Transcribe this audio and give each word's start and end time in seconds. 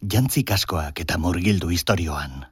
jantzi 0.00 0.44
kaskoak 0.44 1.00
eta 1.04 1.18
murgildu 1.18 1.68
historioan. 1.68 2.46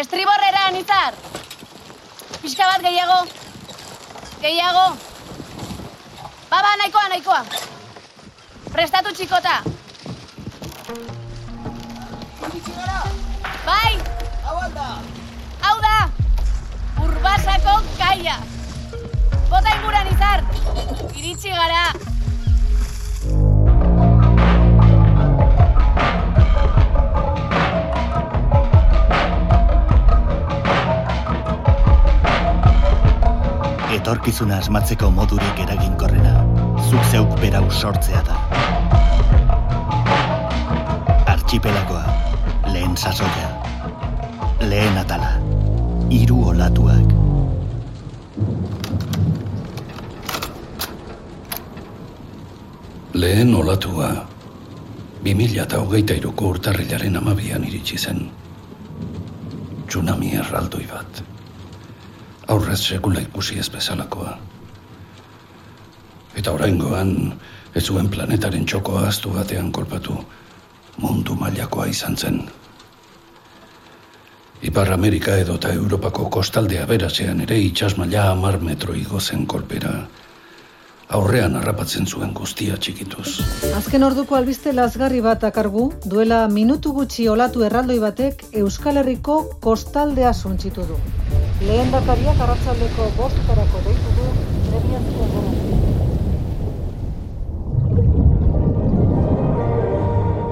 Estriborrera, 0.00 0.70
Nizar! 0.72 1.16
Pixka 2.40 2.64
bat 2.64 2.80
gehiago. 2.84 3.18
Gehiago. 4.40 4.86
Baba, 6.48 6.76
nahikoa, 6.80 7.08
nahikoa. 7.12 7.44
Prestatu 8.72 9.12
txikota. 9.12 9.60
Urbasako 17.30 17.72
kaia. 17.94 18.32
Bota 19.46 19.70
inguran 19.76 20.08
izar. 20.10 20.40
Iritsi 21.14 21.52
gara. 21.54 21.92
Etorkizuna 33.94 34.58
asmatzeko 34.58 35.12
modurik 35.14 35.62
eraginkorrena, 35.66 36.34
zuk 36.88 37.06
zeuk 37.12 37.38
berau 37.44 37.62
sortzea 37.70 38.24
da. 38.26 38.40
Archipelagoa, 41.36 42.02
lehen 42.74 42.98
sasoia, 42.98 43.54
lehen 44.66 44.98
atala, 44.98 45.36
hiru 46.10 46.42
olatuak. 46.56 47.19
Lehen 53.20 53.54
olatua, 53.54 54.06
2000 55.24 55.62
eta 55.62 55.78
hogeita 55.82 56.14
iruko 56.16 56.46
urtarrilaren 56.54 57.18
amabian 57.18 57.66
iritsi 57.68 57.98
zen. 57.98 58.20
Tsunami 59.88 60.30
erraldoi 60.40 60.86
bat. 60.88 61.20
Aurrez 62.54 62.78
sekula 62.80 63.20
ikusi 63.20 63.58
ez 63.60 63.66
bezalakoa. 63.74 64.38
Eta 66.32 66.54
oraingoan, 66.56 67.12
ez 67.74 67.82
zuen 67.84 68.08
planetaren 68.14 68.64
txokoa 68.64 69.04
aztu 69.10 69.34
batean 69.34 69.68
kolpatu, 69.72 70.16
mundu 71.04 71.36
mailakoa 71.42 71.90
izan 71.92 72.16
zen. 72.16 72.40
Ipar 74.62 74.94
Amerika 74.96 75.36
edo 75.44 75.60
eta 75.60 75.74
Europako 75.82 76.30
kostaldea 76.38 76.88
berazean 76.88 77.44
ere 77.44 77.60
itxas 77.68 77.98
maila 78.00 78.30
amar 78.30 78.62
metro 78.70 78.96
igo 79.04 79.20
zen 79.20 79.44
kolpera. 79.46 79.94
Aurrean 81.10 81.56
harrapatzen 81.58 82.04
zuen 82.06 82.30
guztia 82.38 82.76
txikituz. 82.78 83.40
Azken 83.74 84.06
orduko 84.06 84.36
albiste 84.38 84.70
lazgarri 84.72 85.18
bat 85.24 85.42
akargu, 85.48 85.88
duela 86.12 86.44
minutu 86.52 86.92
gutxi 86.94 87.26
olatu 87.32 87.64
erraldoi 87.66 87.96
batek 88.04 88.44
Euskal 88.60 89.00
Herriko 89.00 89.40
kostaldea 89.64 90.30
suntxitu 90.32 90.84
du. 90.90 90.98
Lehen 91.66 91.90
dakariak 91.96 92.44
arratzaldeko 92.46 93.08
bostarako 93.18 93.82
deitu 93.88 94.14
du 94.20 94.28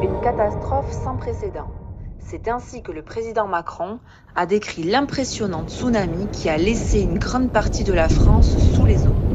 Une 0.09 0.20
catastrophe 0.25 0.93
sans 1.05 1.17
précédent. 1.17 1.70
C'est 2.19 2.48
ainsi 2.48 2.83
que 2.83 2.91
le 2.91 3.03
président 3.03 3.47
Macron 3.47 4.00
a 4.34 4.45
décrit 4.45 4.83
l'impressionnant 4.83 5.65
tsunami 5.69 6.27
qui 6.33 6.48
a 6.48 6.59
laissé 6.59 7.00
une 7.00 7.19
grande 7.19 7.53
partie 7.53 7.84
de 7.84 7.93
la 7.93 8.09
France 8.09 8.56
sous 8.75 8.84
les 8.84 9.06
eaux. 9.06 9.28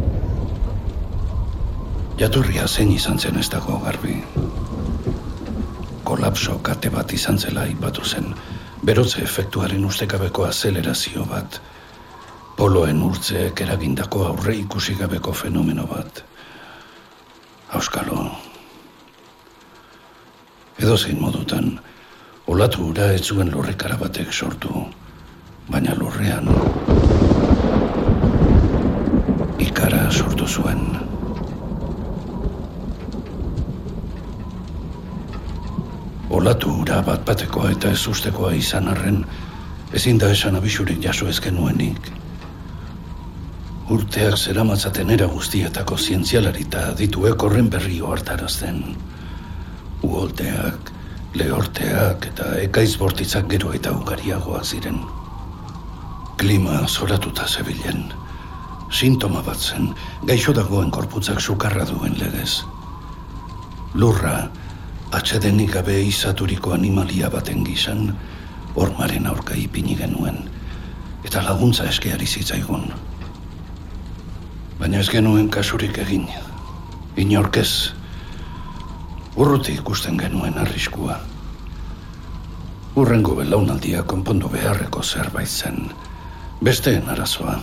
Jatorria 2.18 2.68
zein 2.68 2.92
izan 2.94 3.18
zen 3.20 3.38
ez 3.42 3.48
dago 3.50 3.80
garbi. 3.82 4.20
Kolapso 6.06 6.60
kate 6.62 6.92
bat 6.94 7.14
izan 7.14 7.40
zela 7.40 7.66
ipatu 7.66 8.06
zen, 8.06 8.28
berotze 8.86 9.24
efektuaren 9.24 9.86
ustekabeko 9.86 10.46
azelerazio 10.46 11.26
bat, 11.26 11.58
poloen 12.58 13.02
urtzeek 13.02 13.62
eragindako 13.66 14.28
aurre 14.28 14.56
ikusi 14.60 14.94
gabeko 15.00 15.34
fenomeno 15.34 15.88
bat. 15.90 16.22
Auskalo. 17.74 18.28
Edo 20.78 20.98
zein 20.98 21.18
modutan, 21.22 21.80
olatu 22.48 22.92
ura 22.92 23.10
ez 23.14 23.24
zuen 23.26 23.50
lurrikara 23.56 23.98
batek 23.98 24.34
sortu, 24.34 24.86
baina 25.70 25.98
lurrean 25.98 26.52
ikara 29.64 30.06
sortu 30.12 30.48
zuen. 30.48 31.13
Olatu 36.34 36.72
ura 36.82 37.02
bat 37.06 37.22
batekoa 37.28 37.70
eta 37.76 37.92
ez 37.94 38.08
ustekoa 38.10 38.56
izan 38.58 38.88
arren, 38.90 39.20
ezin 39.94 40.18
da 40.18 40.32
esan 40.34 40.56
abisurik 40.58 41.04
jaso 41.04 41.28
ez 41.30 41.38
genuenik. 41.46 42.10
Urteak 43.94 44.38
zeramatzaten 44.38 45.12
era 45.14 45.28
guztietako 45.30 45.98
zientzialari 45.98 46.66
eta 46.66 46.88
dituek 46.98 47.46
horren 47.46 47.70
berri 47.70 48.00
ohartarazten. 48.02 48.82
Uolteak, 50.08 50.90
lehorteak 51.38 52.26
eta 52.32 52.50
ekaiz 52.64 52.96
bortitzak 52.98 53.46
gero 53.54 53.76
eta 53.78 53.94
ugariagoa 53.94 54.64
ziren. 54.64 54.98
Klima 56.42 56.82
zoratuta 56.88 57.46
zebilen. 57.48 58.08
Sintoma 58.90 59.46
bat 59.46 59.62
zen, 59.62 59.92
gaixo 60.26 60.54
dagoen 60.54 60.90
korputzak 60.90 61.42
sukarra 61.42 61.86
duen 61.90 62.18
legez. 62.18 62.64
Lurra, 63.94 64.48
atxedenik 65.14 65.76
gabe 65.76 66.00
izaturiko 66.02 66.74
animalia 66.74 67.30
baten 67.30 67.62
gizan, 67.66 68.16
ormaren 68.76 69.28
aurka 69.30 69.54
ipini 69.54 69.94
genuen, 70.00 70.40
eta 71.24 71.44
laguntza 71.46 71.86
eskeari 71.90 72.26
zitzaigun. 72.26 72.88
Baina 74.80 75.04
ez 75.04 75.10
genuen 75.14 75.52
kasurik 75.54 76.00
egin, 76.02 76.26
inorkez, 77.16 77.94
urruti 79.38 79.78
ikusten 79.78 80.18
genuen 80.18 80.58
arriskua. 80.58 81.20
Urrengo 82.98 83.38
belaunaldia 83.38 84.04
konpondu 84.10 84.50
beharreko 84.50 85.04
zerbait 85.04 85.50
zen, 85.50 85.92
besteen 86.62 87.10
arazoa. 87.10 87.60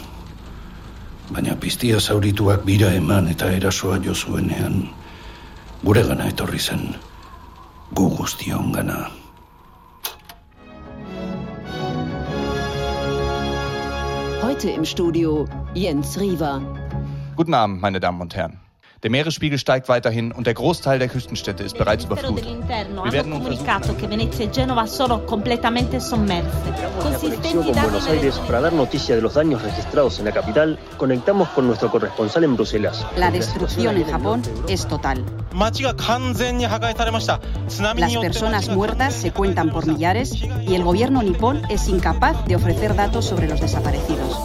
Baina 1.35 1.55
piztia 1.59 1.99
zaurituak 2.01 2.65
bira 2.67 2.95
eman 2.95 3.29
eta 3.35 3.51
erasoa 3.59 3.99
jo 4.07 4.15
zuenean, 4.15 4.83
gure 5.83 6.03
gana 6.07 6.27
etorri 6.31 6.59
zen, 6.59 6.91
gu 7.95 8.09
guztion 8.17 8.73
gana. 8.73 9.11
Heute 14.43 14.71
im 14.71 14.85
Studio 14.85 15.47
Jens 15.75 16.19
Riewer. 16.21 16.61
Guten 17.37 17.55
Abend, 17.55 17.81
meine 17.81 18.01
Damen 18.01 18.21
und 18.21 18.35
Herren. 18.35 18.61
Der 19.03 19.11
Meeresspiegel 19.11 19.59
steigt 19.59 19.89
weiterhin 19.89 20.31
und 20.31 20.47
der 20.47 20.53
Großteil 20.53 20.99
der 20.99 21.09
Küstenstädte 21.09 21.63
ist 21.63 21.79
bereits 21.79 22.05
überflutet. 22.05 22.45
Wir 22.45 23.13
werden 23.13 23.31
nun 23.31 23.39
comunicato 23.39 23.95
che 23.97 24.07
Venezia 24.07 24.45
e 24.45 24.51
Genova 24.51 24.87
sono 24.87 25.21
completamente 25.21 26.01
sommerse. 26.01 26.51
Consistenti 27.01 27.55
con 27.55 27.73
Buenos 27.73 28.05
dati 28.05 28.17
Aires 28.17 28.39
para 28.47 28.61
dar 28.61 28.75
noticia 28.75 29.15
de 29.15 29.23
los 29.23 29.33
daños 29.35 29.63
registrados 29.63 30.19
en 30.19 30.27
la 30.27 30.33
capital, 30.33 30.79
conectamos 30.99 31.49
con 31.49 31.67
nuestro 31.67 31.91
corresponsal 31.91 32.45
en 32.45 32.57
Bruselas. 32.57 33.07
La 33.17 33.31
destrucción 33.31 33.97
en 33.97 34.05
Japón 34.05 34.43
es 34.69 34.87
total. 34.87 35.25
Las 37.97 38.17
personas 38.17 38.69
muertas 38.69 39.15
se 39.15 39.31
cuentan 39.33 39.71
por 39.71 39.87
millares 39.87 40.35
y 40.35 40.75
el 40.75 40.85
gobierno 40.85 41.23
nipón 41.23 41.63
es 41.71 41.89
incapaz 41.89 42.45
de 42.45 42.57
ofrecer 42.57 42.95
datos 42.95 43.25
sobre 43.25 43.49
los 43.49 43.63
desaparecidos. 43.63 44.37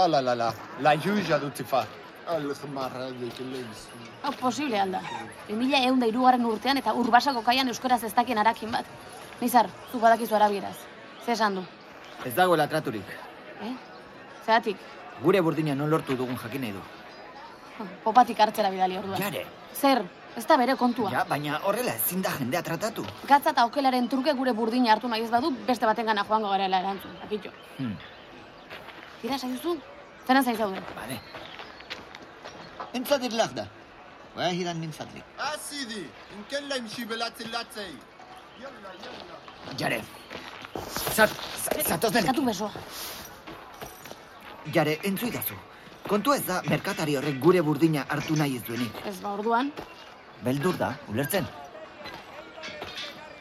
La 0.00 0.08
la 0.08 0.20
la 0.22 0.34
la, 0.34 0.54
la 0.80 0.96
juja 0.96 1.38
dut 1.38 1.60
fa. 1.66 1.84
Hau 4.22 4.32
posible 4.40 4.78
alda. 4.80 5.00
2000 5.48 5.80
egun 5.86 6.00
da 6.00 6.06
irugarren 6.06 6.44
urtean 6.46 6.78
eta 6.80 6.94
urbasako 6.94 7.42
kaian 7.44 7.68
euskaraz 7.68 8.02
ez 8.04 8.14
dakien 8.14 8.38
arakin 8.38 8.72
bat. 8.72 8.86
Nizar, 9.42 9.68
zu 9.92 10.00
badakizu 10.00 10.34
arabieraz. 10.36 10.76
Ze 11.26 11.32
esan 11.32 11.54
du? 11.54 11.64
Ez 12.24 12.34
dagoela 12.34 12.66
traturik. 12.68 13.04
Eh? 13.62 13.74
Zeratik, 14.46 14.78
Gure 15.22 15.40
burdina 15.44 15.74
non 15.74 15.90
lortu 15.90 16.16
dugun 16.16 16.38
jakin 16.38 16.60
nahi 16.62 16.72
du. 16.72 16.80
popatik 18.04 18.40
hartzera 18.40 18.70
bidali 18.70 18.96
orduan. 18.96 19.20
Jare. 19.20 19.44
Zer, 19.74 20.02
Ez 20.36 20.46
da 20.46 20.56
bere 20.56 20.76
kontua. 20.76 21.10
Ja, 21.10 21.24
baina 21.28 21.58
horrela 21.66 21.92
ezin 21.98 22.22
da 22.22 22.30
jendea 22.30 22.62
tratatu. 22.62 23.04
Gatza 23.26 23.50
eta 23.50 23.64
okelaren 23.66 24.08
truke 24.08 24.32
gure 24.32 24.52
burdina 24.52 24.92
hartu 24.92 25.08
nahi 25.08 25.24
ez 25.24 25.30
badu, 25.30 25.50
beste 25.66 25.86
baten 25.86 26.06
gana 26.06 26.24
joango 26.24 26.48
garela 26.48 26.78
erantzun, 26.78 27.10
akitxo. 27.24 27.50
Hmm. 27.78 27.96
Tira, 29.22 29.38
zaizuzu? 29.38 29.74
Zena 30.29 30.41
zaizaude? 30.41 30.81
Vale. 30.95 31.19
انت 32.95 33.11
اللحظة 33.11 33.67
واهلا 34.37 34.73
من 34.73 34.91
فضلك 34.91 35.23
اه 35.39 35.57
سيدي 35.69 36.05
ان 36.33 36.43
كان 36.51 36.63
لا 36.69 36.75
يمشي 36.75 37.05
بلاتي 37.05 37.43
لاتي 37.43 37.91
يلا 38.59 38.91
يلا 39.03 39.35
Jare. 39.77 39.99
Zat, 41.15 41.29
zatoz 41.87 42.11
denek. 42.13 42.23
Eskatu 42.23 42.45
besoa. 42.45 42.71
Jare, 44.75 44.99
entzu 45.03 45.25
idazu. 45.27 45.55
Kontua 46.07 46.37
ez 46.37 46.45
da, 46.45 46.61
merkatari 46.69 47.15
horrek 47.17 47.39
gure 47.41 47.61
burdina 47.65 48.05
hartu 48.09 48.37
nahi 48.37 48.59
ez 48.59 48.63
duenik. 48.67 48.99
Ez 49.09 49.17
ba 49.23 49.33
orduan, 49.33 49.71
Beldur 50.45 50.77
da, 50.77 50.91
ulertzen. 51.09 51.47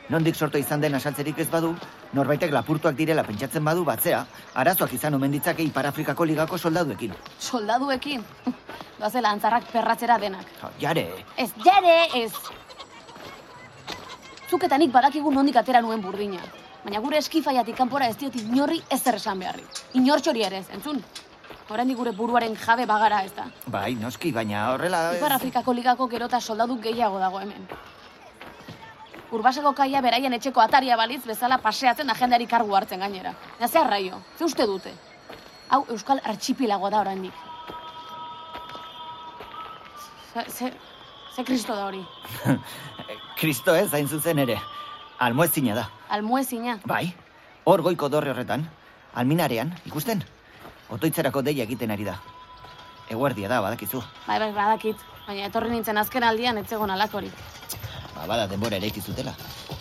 Nondik 0.08 0.36
sortu 0.36 0.58
izan 0.58 0.80
den 0.80 0.94
asaltzerik 0.94 1.38
ez 1.38 1.48
badu, 1.52 1.74
norbaitek 2.13 2.51
lapurtuak 2.51 2.95
direla 2.95 3.23
pentsatzen 3.23 3.63
badu 3.63 3.83
batzea, 3.85 4.25
arazoak 4.55 4.93
izan 4.93 5.13
omen 5.13 5.31
ditzake 5.31 5.63
Ipar 5.63 5.85
Afrikako 5.85 6.25
ligako 6.25 6.57
soldaduekin. 6.57 7.13
soldaduekin. 7.39 8.23
Doazela 8.99 9.29
antzarrak 9.31 9.63
perratzera 9.71 10.17
denak. 10.17 10.45
Ja, 10.61 10.69
Jare, 10.79 11.07
Ez, 11.37 11.51
jare, 11.65 12.07
ez. 12.23 12.31
Zuk 14.49 14.63
eta 14.65 14.77
nik 14.81 14.91
badakigu 14.91 15.31
nondik 15.31 15.55
atera 15.61 15.81
nuen 15.81 16.01
burdina. 16.01 16.41
Baina 16.83 16.99
gure 17.03 17.17
eskifaiatik 17.19 17.75
kanpora 17.77 18.07
ez 18.07 18.15
diot 18.17 18.35
inorri 18.39 18.81
ez 18.89 19.01
zer 19.03 19.15
esan 19.19 19.39
beharri. 19.39 19.63
Inortxori 19.99 20.43
ere 20.43 20.57
ez, 20.63 20.69
entzun? 20.73 21.03
Oraindik 21.69 21.97
gure 21.99 22.11
buruaren 22.17 22.55
jabe 22.57 22.85
bagara 22.89 23.21
ez 23.23 23.31
da. 23.35 23.45
bai, 23.67 23.93
noski, 23.95 24.31
baina 24.31 24.71
horrela... 24.73 25.11
ez- 25.13 25.19
Ipar 25.19 25.33
Afrikako 25.33 25.73
ligako 25.73 26.07
gerota 26.07 26.39
soldadu 26.41 26.79
gehiago 26.81 27.19
dago 27.19 27.39
hemen. 27.39 27.67
Urbasako 29.31 29.75
kaia 29.77 30.01
beraien 30.01 30.33
etxeko 30.33 30.61
ataria 30.63 30.95
balitz 30.97 31.21
bezala 31.27 31.59
paseatzen 31.61 32.09
agendari 32.09 32.47
kargu 32.49 32.73
hartzen 32.75 32.99
gainera. 32.99 33.35
Ja, 33.59 33.67
ze 33.67 33.77
arraio, 33.79 34.21
ze 34.37 34.45
uste 34.45 34.65
dute? 34.65 34.93
Hau 35.69 35.85
Euskal 35.89 36.21
Artxipilagoa 36.23 36.89
da 36.89 37.01
oraindik. 37.01 37.33
Ze, 40.33 40.45
ze, 40.49 40.71
ze 41.35 41.43
kristo 41.43 41.75
da 41.75 41.85
hori? 41.85 42.01
Kristo 43.39 43.75
ez, 43.75 43.91
hain 43.93 44.07
zuzen 44.07 44.39
ere. 44.39 44.57
Almoezina 45.19 45.75
da. 45.75 45.85
Almuezina. 46.09 46.79
Bai, 46.85 47.13
hor 47.65 47.81
goiko 47.85 48.09
dorre 48.09 48.31
horretan, 48.33 48.65
alminarean, 49.13 49.75
ikusten? 49.85 50.23
Otoitzerako 50.89 51.43
deia 51.45 51.63
egiten 51.69 51.91
ari 51.91 52.07
da. 52.07 52.17
Eguerdia 53.09 53.49
da, 53.49 53.61
badakizu. 53.61 54.01
Bai, 54.25 54.39
bai, 54.39 54.51
badakit. 54.53 55.05
Baina 55.27 55.45
etorri 55.49 55.69
nintzen 55.69 55.97
azken 56.01 56.25
aldian 56.25 56.57
ez 56.57 56.67
zegoen 56.69 56.89
alakorik. 56.89 57.33
Ba, 58.19 58.25
bada 58.27 58.47
denbora 58.51 58.75
ere 58.75 58.89
ikizutela. 58.91 59.31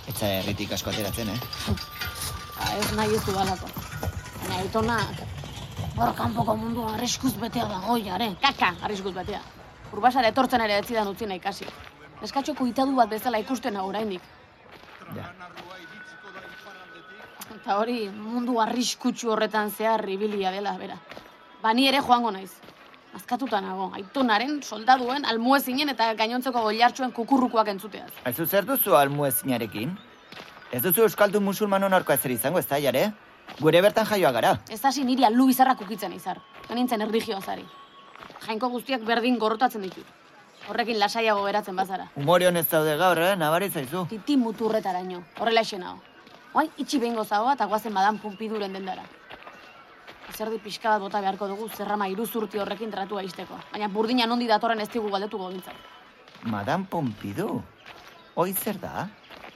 Etza 0.06 0.28
herritik 0.38 0.70
asko 0.76 0.92
ateratzen, 0.92 1.32
eh? 1.32 1.38
Ba, 2.54 2.68
ez 2.78 2.90
nahi 2.94 3.16
ez 3.16 3.22
du 3.26 3.32
balako. 3.34 3.70
Baina 4.38 4.60
aitonak, 4.60 5.22
hor 5.96 6.12
kanpoko 6.20 6.54
mundu 6.60 6.84
arriskuz 6.86 7.32
betea 7.40 7.66
dago, 7.72 7.96
jare. 8.04 8.28
Kaka, 8.44 8.68
arriskuz 8.86 9.14
betea. 9.16 9.40
Urbasara 9.90 10.30
etortzen 10.30 10.62
ere 10.62 10.78
ez 10.78 10.86
zidan 10.86 11.10
utzi 11.10 11.26
nahi 11.26 11.42
kasi. 11.42 11.66
Eskatxo 12.22 12.54
kuitadu 12.54 12.94
bat 12.94 13.10
bezala 13.10 13.42
ikusten 13.42 13.80
oraindik. 13.82 14.22
Ja. 15.16 15.32
Eta 17.56 17.80
hori 17.82 18.04
mundu 18.14 18.60
arriskutsu 18.62 19.34
horretan 19.34 19.74
zehar 19.74 20.06
ibilia 20.08 20.54
dela, 20.54 20.78
bera. 20.78 21.02
Ba, 21.62 21.74
ni 21.74 21.90
ere 21.90 22.06
joango 22.06 22.30
naiz. 22.30 22.52
Azkatuta 23.16 23.60
nago, 23.64 23.90
aitonaren, 23.96 24.58
soldaduen, 24.62 25.24
almuezinen 25.24 25.88
eta 25.94 26.10
gainontzeko 26.18 26.60
goilartxuen 26.62 27.12
kukurrukoak 27.16 27.70
entzuteaz. 27.72 28.10
Ez 28.28 28.36
zer 28.44 28.66
duzu 28.68 28.94
almuezinarekin? 28.96 29.96
Ez 30.72 30.82
duzu 30.84 31.06
euskaldun 31.06 31.42
musulmanon 31.44 31.94
orko 31.96 32.12
ezer 32.12 32.30
izango, 32.30 32.58
ez 32.58 32.68
da, 32.68 32.78
jare? 32.78 33.12
Gure 33.60 33.80
bertan 33.82 34.06
jaioa 34.06 34.32
gara. 34.32 34.52
Ez 34.70 34.84
hasi 34.84 35.04
niri 35.04 35.24
alu 35.24 35.46
bizarrak 35.48 35.80
ukitzen 35.80 36.12
izar. 36.12 36.38
Nintzen 36.68 37.00
erlijioazari. 37.00 37.64
Jainko 38.46 38.68
guztiak 38.68 39.06
berdin 39.08 39.38
gorrotatzen 39.38 39.82
ditut. 39.82 40.04
Horrekin 40.68 40.98
lasaiago 41.00 41.46
geratzen 41.46 41.76
bazara. 41.76 42.10
Umore 42.16 42.46
honez 42.46 42.66
zaude 42.68 42.96
gaur, 43.00 43.18
eh? 43.18 43.36
Nabari 43.36 43.70
zaizu. 43.70 44.04
Titi 44.10 44.36
muturretaraino, 44.36 45.22
horrela 45.40 45.64
esenao. 45.64 45.96
Oain, 46.52 46.68
itxi 46.76 47.00
behingo 47.00 47.24
zagoa 47.24 47.54
eta 47.56 47.64
guazen 47.70 47.94
badan 47.94 48.18
pumpiduren 48.18 48.72
dendara. 48.72 49.02
Zerdi 50.38 50.60
pixka 50.62 50.92
bat 50.92 51.02
bota 51.02 51.18
beharko 51.18 51.48
dugu 51.50 51.64
zerrama 51.74 52.06
iruzurti 52.12 52.60
horrekin 52.62 52.92
tratua 52.92 53.24
izteko. 53.26 53.56
Baina 53.72 53.88
burdina 53.90 54.26
nondi 54.30 54.46
datorren 54.46 54.78
ez 54.84 54.86
digu 54.92 55.10
galdetuko 55.10 55.48
gintzat. 55.50 55.80
Madame 56.52 56.86
Pompidou. 56.92 57.56
Hoi 58.38 58.52
zer 58.52 58.78
da? 58.78 59.08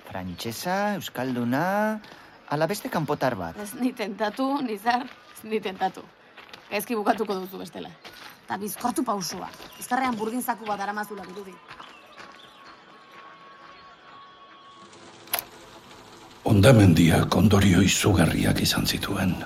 Frantsesa, 0.09 0.97
euskalduna, 0.97 1.63
ala 2.51 2.67
beste 2.67 2.91
kanpotar 2.91 3.39
bat. 3.39 3.63
Ez 3.63 3.77
ni 3.79 3.93
tentatu, 3.95 4.49
nizar, 4.67 5.07
ez 5.37 5.45
ni 5.47 5.63
tentatu. 5.63 6.03
Ezki 6.81 6.99
bukatuko 6.99 7.39
duzu 7.45 7.63
bestela. 7.63 7.95
Eta 8.43 8.59
bizkortu 8.59 9.07
pausua. 9.07 9.53
Bizkarrean 9.79 10.19
burdin 10.19 10.43
zaku 10.43 10.67
bat 10.67 10.83
aramazula 10.83 11.23
dirudi. 11.31 11.55
Ondamendiak 16.51 17.37
ondorio 17.39 17.87
izugarriak 17.87 18.67
izan 18.67 18.83
zituen. 18.87 19.37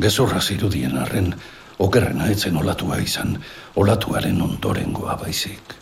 Gezurra 0.00 0.40
zirudien 0.40 0.96
arren, 0.96 1.34
okerrena 1.78 2.30
etzen 2.32 2.56
olatua 2.56 2.96
izan, 3.02 3.36
olatuaren 3.76 4.40
ondorengoa 4.40 5.18
baizik. 5.20 5.76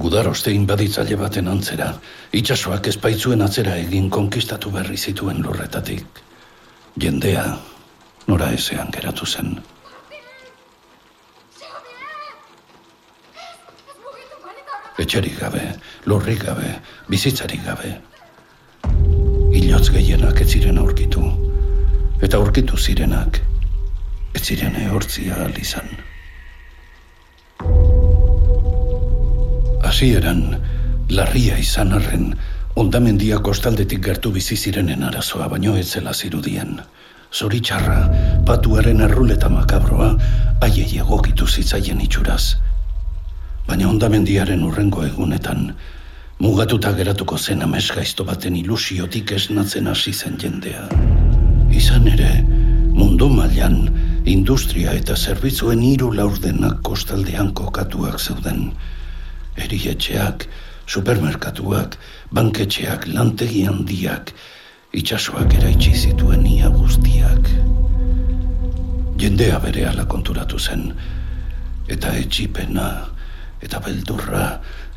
Gudaroste 0.00 0.52
inbaditzaile 0.52 1.16
baten 1.16 1.48
antzera, 1.48 1.94
itsasoak 2.36 2.86
espaitzuen 2.92 3.42
atzera 3.42 3.76
egin 3.80 4.10
konkistatu 4.10 4.70
berri 4.70 4.96
zituen 4.96 5.42
lurretatik. 5.42 6.22
Jendea, 7.00 7.44
nora 8.28 8.52
ezean 8.52 8.92
geratu 8.92 9.26
zen. 9.26 9.56
Etxerik 15.00 15.38
gabe, 15.40 15.62
lurrik 16.04 16.44
gabe, 16.44 16.74
bizitzarik 17.08 17.64
gabe. 17.64 17.94
Ilotz 19.56 19.88
gehienak 19.88 20.40
ez 20.44 20.50
ziren 20.52 20.78
aurkitu. 20.78 21.49
Eta 22.20 22.36
aurkitu 22.36 22.76
zirenak, 22.76 23.38
ez 24.36 24.42
ziren 24.44 24.74
ehortzia 24.76 25.46
izan. 25.56 25.88
Hasieran, 29.88 30.42
larria 31.08 31.56
izan 31.58 31.94
arren, 31.96 32.34
ondamendia 32.76 33.38
kostaldetik 33.40 34.02
gertu 34.04 34.32
bizi 34.34 34.56
zirenen 34.56 35.02
arazoa, 35.08 35.48
baino 35.48 35.76
ez 35.80 35.86
zela 35.88 36.12
zirudien. 36.12 36.76
Zoritxarra, 37.32 38.02
patuaren 38.44 39.00
erruleta 39.06 39.48
makabroa, 39.48 40.10
haiei 40.60 41.00
egokitu 41.00 41.48
zitzaien 41.48 42.04
itxuraz. 42.04 42.56
Baina 43.66 43.88
ondamendiaren 43.88 44.64
urrengo 44.66 45.06
egunetan, 45.06 45.72
mugatuta 46.40 46.92
geratuko 47.00 47.38
zen 47.38 47.62
amesgaizto 47.62 48.28
baten 48.28 48.60
ilusiotik 48.60 49.32
esnatzen 49.40 49.88
hasi 49.88 50.12
zen 50.12 50.36
jendea. 50.42 50.88
Izan 51.70 52.08
ere, 52.10 52.30
mundu 52.94 53.28
mailan 53.32 53.76
industria 54.28 54.92
eta 54.98 55.16
zerbitzuen 55.16 55.82
hiru 55.84 56.10
laurdenak 56.14 56.80
kostaldean 56.86 57.52
kokatuak 57.54 58.18
zeuden. 58.20 58.72
Erietxeak, 59.56 60.46
supermerkatuak, 60.86 61.96
banketxeak, 62.34 63.06
lantegi 63.14 63.64
handiak, 63.70 64.34
itsasoak 64.92 65.54
eraitsi 65.60 65.94
zituen 65.94 66.46
ia 66.46 66.70
guztiak. 66.74 67.50
Jendea 69.20 69.58
bere 69.62 69.86
ala 69.90 70.06
konturatu 70.10 70.58
zen, 70.58 70.90
eta 71.88 72.14
etxipena, 72.18 72.90
eta 73.62 73.80
beldurra, 73.84 74.46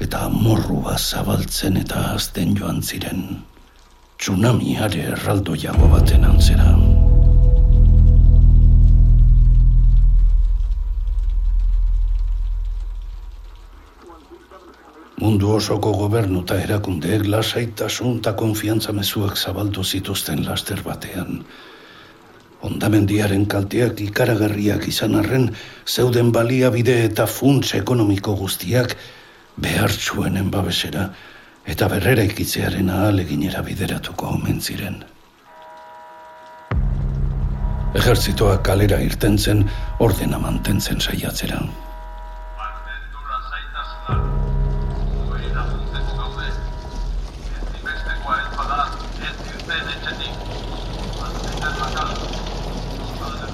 eta 0.01 0.25
amorrua 0.30 0.98
zabaltzen 0.98 1.77
eta 1.84 2.13
azten 2.13 2.56
joan 2.58 2.82
ziren. 2.82 3.44
Tsunamiare 4.17 5.08
erraldoiago 5.13 5.88
baten 5.91 6.25
antzera. 6.27 6.74
Mundu 15.24 15.53
osoko 15.55 15.93
gobernu 15.96 16.41
eta 16.43 16.58
erakundeek 16.60 17.27
lasaitasun 17.32 18.17
eta 18.20 18.34
konfiantza 18.39 18.91
mezuak 18.96 19.38
zabaldu 19.38 19.84
zituzten 19.84 20.43
laster 20.46 20.82
batean. 20.84 21.43
Ondamendiaren 22.63 23.46
kalteak 23.51 24.01
ikaragarriak 24.03 24.88
izan 24.88 25.15
arren, 25.20 25.50
zeuden 25.88 26.32
baliabide 26.36 26.98
eta 27.05 27.25
funts 27.27 27.74
ekonomiko 27.79 28.36
guztiak 28.39 28.98
behartsuenen 29.63 30.51
babesera 30.51 31.10
eta 31.65 31.88
berrera 31.88 32.24
ikitzearen 32.27 32.89
ahaleginera 32.91 33.62
bideratuko 33.63 34.27
omen 34.36 34.60
ziren. 34.62 35.00
Ejertzitoa 37.93 38.58
kalera 38.65 39.00
irten 39.05 39.38
zen, 39.38 39.63
ordena 40.00 40.39
mantentzen 40.41 41.00
saiatzera. 41.00 41.62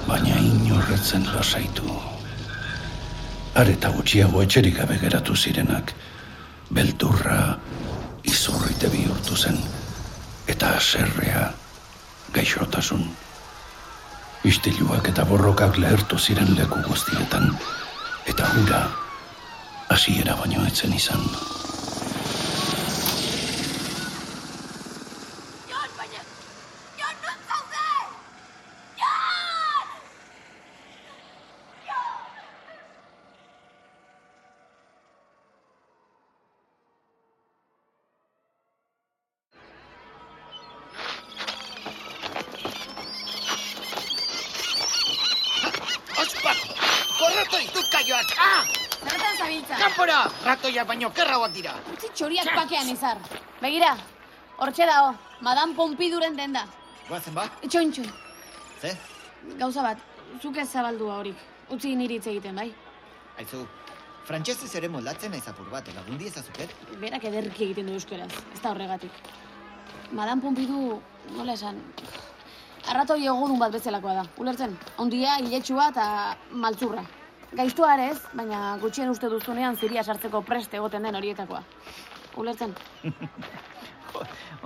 Baina 0.08 0.38
inorretzen 0.42 1.28
lasaitu. 1.34 1.92
Areta 3.60 3.90
gutxiago 3.94 4.42
etxerik 4.42 4.80
gabe 4.80 4.96
geratu 5.04 5.36
zirenak. 5.36 5.92
Beldurra, 6.74 7.58
izurrite 8.24 8.88
bihurtu 8.92 9.36
zen, 9.36 9.58
eta 10.48 10.74
aserrea 10.76 11.50
gaixotasun. 12.34 13.04
Istiluak 14.44 15.08
eta 15.12 15.24
borrokak 15.28 15.76
lehertu 15.78 16.18
ziren 16.18 16.54
leku 16.56 16.80
guztietan, 16.88 17.52
eta 18.26 18.50
hura 18.56 18.82
hasiera 19.90 20.36
baino 20.40 20.66
etzen 20.66 20.94
izan. 20.96 21.24
Ospa! 46.20 46.52
Korratu 47.16 47.58
ditut 47.64 47.86
kaioak! 47.92 48.32
Ah! 48.36 48.64
Zerretan 49.00 49.36
zabiltza? 49.40 49.76
Kanpora! 49.80 50.18
Ratoiak 50.44 50.79
baino 50.90 51.10
kerrauak 51.14 51.54
dira. 51.54 51.74
Utzi 51.92 52.10
txoriak 52.18 52.50
pakean 52.56 52.88
izar. 52.90 53.18
Begira, 53.62 53.94
hortxe 54.58 54.86
dago, 54.88 55.14
Madame 55.46 55.76
Pompiduren 55.78 56.36
denda. 56.38 56.64
Goazen 57.08 57.36
ba? 57.36 57.46
Itxoin, 57.66 57.92
itxoin. 57.92 58.10
Ze? 58.80 58.94
Gauza 59.60 59.84
bat, 59.86 60.02
zuk 60.42 60.58
ez 60.62 60.68
zabaldua 60.68 61.20
horik. 61.20 61.44
Utzi 61.70 61.94
niri 61.98 62.18
hitz 62.18 62.26
egiten, 62.32 62.58
bai? 62.58 62.68
Aizu, 63.38 63.62
frantsesez 64.26 64.72
ere 64.80 64.90
moldatzen 64.90 65.30
naiz 65.34 65.46
apur 65.52 65.70
bat, 65.70 65.86
lagundi 65.94 66.26
ezazuket? 66.30 66.74
Berak 67.04 67.28
ederki 67.30 67.68
egiten 67.68 67.86
du 67.90 67.94
euskeraz, 67.98 68.30
ez 68.54 68.60
da 68.60 68.74
horregatik. 68.74 69.22
Madame 70.10 70.42
Pompidou, 70.42 70.98
nola 71.36 71.54
esan, 71.54 71.78
arratoi 72.90 73.22
egodun 73.22 73.62
bat 73.62 73.78
bezalakoa 73.78 74.18
da. 74.18 74.26
Ulertzen, 74.42 74.74
ondia, 74.98 75.38
hiletsua 75.44 75.90
eta 75.94 76.10
maltzurra. 76.66 77.06
Gaiztua 77.50 77.94
ere 77.96 78.10
ez, 78.12 78.18
baina 78.32 78.76
gutxien 78.82 79.10
uste 79.10 79.28
duzunean 79.28 79.76
ziria 79.76 80.04
sartzeko 80.04 80.42
preste 80.46 80.78
egoten 80.78 81.02
den 81.02 81.18
horietakoa. 81.18 81.62
Ulertzen? 82.38 82.74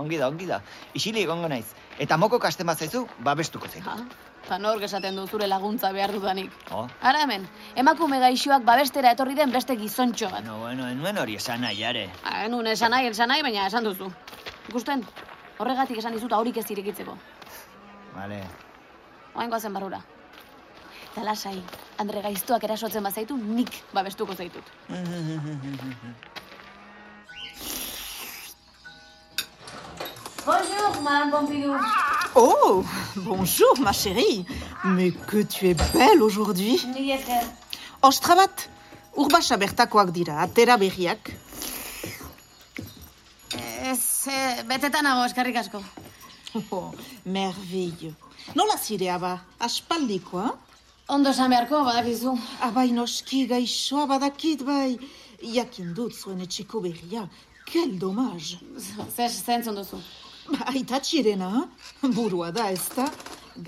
Ongi 0.03 0.19
da, 0.19 0.29
ongi 0.29 0.47
da. 0.49 0.61
Isili 0.99 1.23
egongo 1.23 1.49
naiz. 1.49 1.67
Eta 2.03 2.17
moko 2.19 2.41
kasten 2.43 2.67
bat 2.67 2.81
zaizu, 2.81 3.05
babestuko 3.26 3.69
zaitu. 3.69 3.87
Ha? 3.87 4.25
Eta 4.45 4.59
nork 4.59 4.83
esaten 4.85 5.17
du 5.17 5.26
zure 5.31 5.47
laguntza 5.49 5.93
behar 5.95 6.12
dudanik. 6.12 6.53
Oh. 6.75 6.85
Ara 7.00 7.23
hemen, 7.25 7.47
emakume 7.81 8.19
gaixoak 8.21 8.64
babestera 8.67 9.12
etorri 9.14 9.37
den 9.38 9.55
beste 9.55 9.76
gizontxo 9.81 10.29
bat. 10.33 10.45
No, 10.45 10.59
bueno, 10.64 10.88
enuen 10.91 11.21
hori 11.23 11.38
esan 11.41 11.62
nahi, 11.64 11.85
are. 11.85 12.09
Ha, 12.25 12.43
enun 12.49 12.67
esan 12.73 12.93
nahi, 12.93 13.12
esan 13.12 13.31
nahi, 13.33 13.45
baina 13.47 13.69
esan 13.71 13.87
duzu. 13.87 14.11
Ikusten, 14.69 15.07
horregatik 15.59 16.03
esan 16.03 16.19
dizut 16.19 16.35
aurik 16.35 16.59
ez 16.61 16.67
irekitzeko. 16.75 17.17
Vale. 18.17 18.43
Oaingoa 19.35 19.61
zen 19.61 19.79
barrura. 19.79 20.03
Eta 21.14 21.23
lasai, 21.23 21.61
Andre 22.02 22.18
gaiztuak 22.25 22.64
erasotzen 22.66 23.04
bazaitu, 23.06 23.37
nik 23.38 23.71
babestuko 23.94 24.35
zaitut. 24.35 24.71
Bonjour, 30.44 30.88
Madame 31.04 31.30
Pompidou. 31.30 31.76
Oh, 32.35 32.83
bonjour 33.14 33.78
ma 33.78 33.92
chérie. 33.92 34.44
Mais 34.83 35.12
que 35.12 35.44
tu 35.44 35.68
es 35.68 35.75
belle 35.94 36.21
aujourd'hui. 36.21 36.83
Esker. 37.14 37.47
Ostra 38.02 38.35
bat, 38.35 38.66
urbasa 39.14 39.56
bertakoak 39.56 40.11
dira, 40.11 40.42
atera 40.42 40.76
berriak. 40.76 41.30
Ez, 43.87 44.26
eh, 44.26 44.66
betetan 44.66 45.06
nago, 45.06 45.30
eskarrik 45.30 45.62
asko. 45.62 45.78
Oh, 46.73 46.90
merveilleux. 47.25 48.18
Nola 48.59 48.83
zirea 48.83 49.18
ba, 49.18 49.37
aspaldikoa? 49.61 50.50
Ondo 51.07 51.29
esan 51.29 51.51
beharko, 51.53 51.83
badakizu. 51.85 52.31
Abai 52.65 52.91
noski 52.97 53.43
gaixoa 53.47 54.07
badakit 54.09 54.63
bai. 54.65 54.97
Jakin 55.57 55.91
dut 55.93 56.15
zuen 56.17 56.41
etxeko 56.41 56.81
berria. 56.81 57.27
Quel 57.69 57.99
dommage. 58.01 58.57
Zer, 59.17 59.29
zentzun 59.29 59.77
duzu. 59.77 60.01
Aita 60.73 61.03
txirena, 61.05 61.69
burua 62.17 62.51
da 62.57 62.71
ez 62.73 62.89
da? 62.97 63.05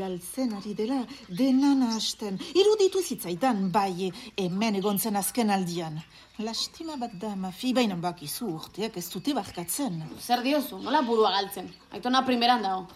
Galtzen 0.01 0.57
ari 0.57 0.73
dela, 0.81 1.03
denan 1.29 1.85
hasten. 1.91 2.41
Iruditu 2.57 3.05
zitzaidan, 3.05 3.67
bai, 3.73 4.11
hemen 4.41 4.81
egon 4.81 4.99
zen 4.99 5.21
azken 5.21 5.53
aldian. 5.53 6.01
Lastima 6.41 6.97
bat 6.97 7.21
da, 7.21 7.37
mafi, 7.37 7.75
baina 7.77 8.01
bakizu 8.01 8.49
urteak 8.57 8.97
ez 8.97 9.11
dute 9.13 9.37
barkatzen. 9.37 10.07
Zer 10.25 10.41
diozu, 10.43 10.81
nola 10.81 11.05
burua 11.05 11.37
galtzen? 11.37 11.69
Aitona 11.93 12.25
primeran 12.25 12.65
dago. 12.65 12.87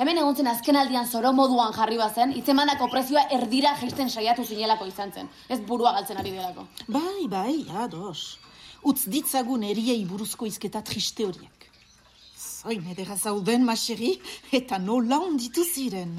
Hemen 0.00 0.16
egon 0.16 0.36
zen 0.38 0.48
azken 0.48 0.78
aldian 0.80 1.04
zoro 1.04 1.30
moduan 1.36 1.74
jarri 1.76 1.98
bazen, 2.00 2.30
itzemandako 2.40 2.86
prezioa 2.88 3.26
erdira 3.36 3.74
jaisten 3.76 4.08
saiatu 4.08 4.46
zinelako 4.46 4.86
izan 4.88 5.10
zen. 5.12 5.26
Ez 5.52 5.58
burua 5.68 5.92
galtzen 5.92 6.16
ari 6.16 6.30
delako. 6.32 6.64
Bai, 6.88 7.26
bai, 7.28 7.56
ados. 7.82 8.38
Utz 8.88 9.02
ditzagun 9.12 9.66
eriei 9.68 9.98
buruzko 10.08 10.48
izketa 10.48 10.80
triste 10.80 11.26
horiek. 11.28 11.66
Zoin 12.40 12.88
edera 12.94 13.18
zauden, 13.18 13.66
maseri, 13.68 14.14
eta 14.60 14.78
nola 14.80 15.20
onditu 15.26 15.66
ziren. 15.68 16.16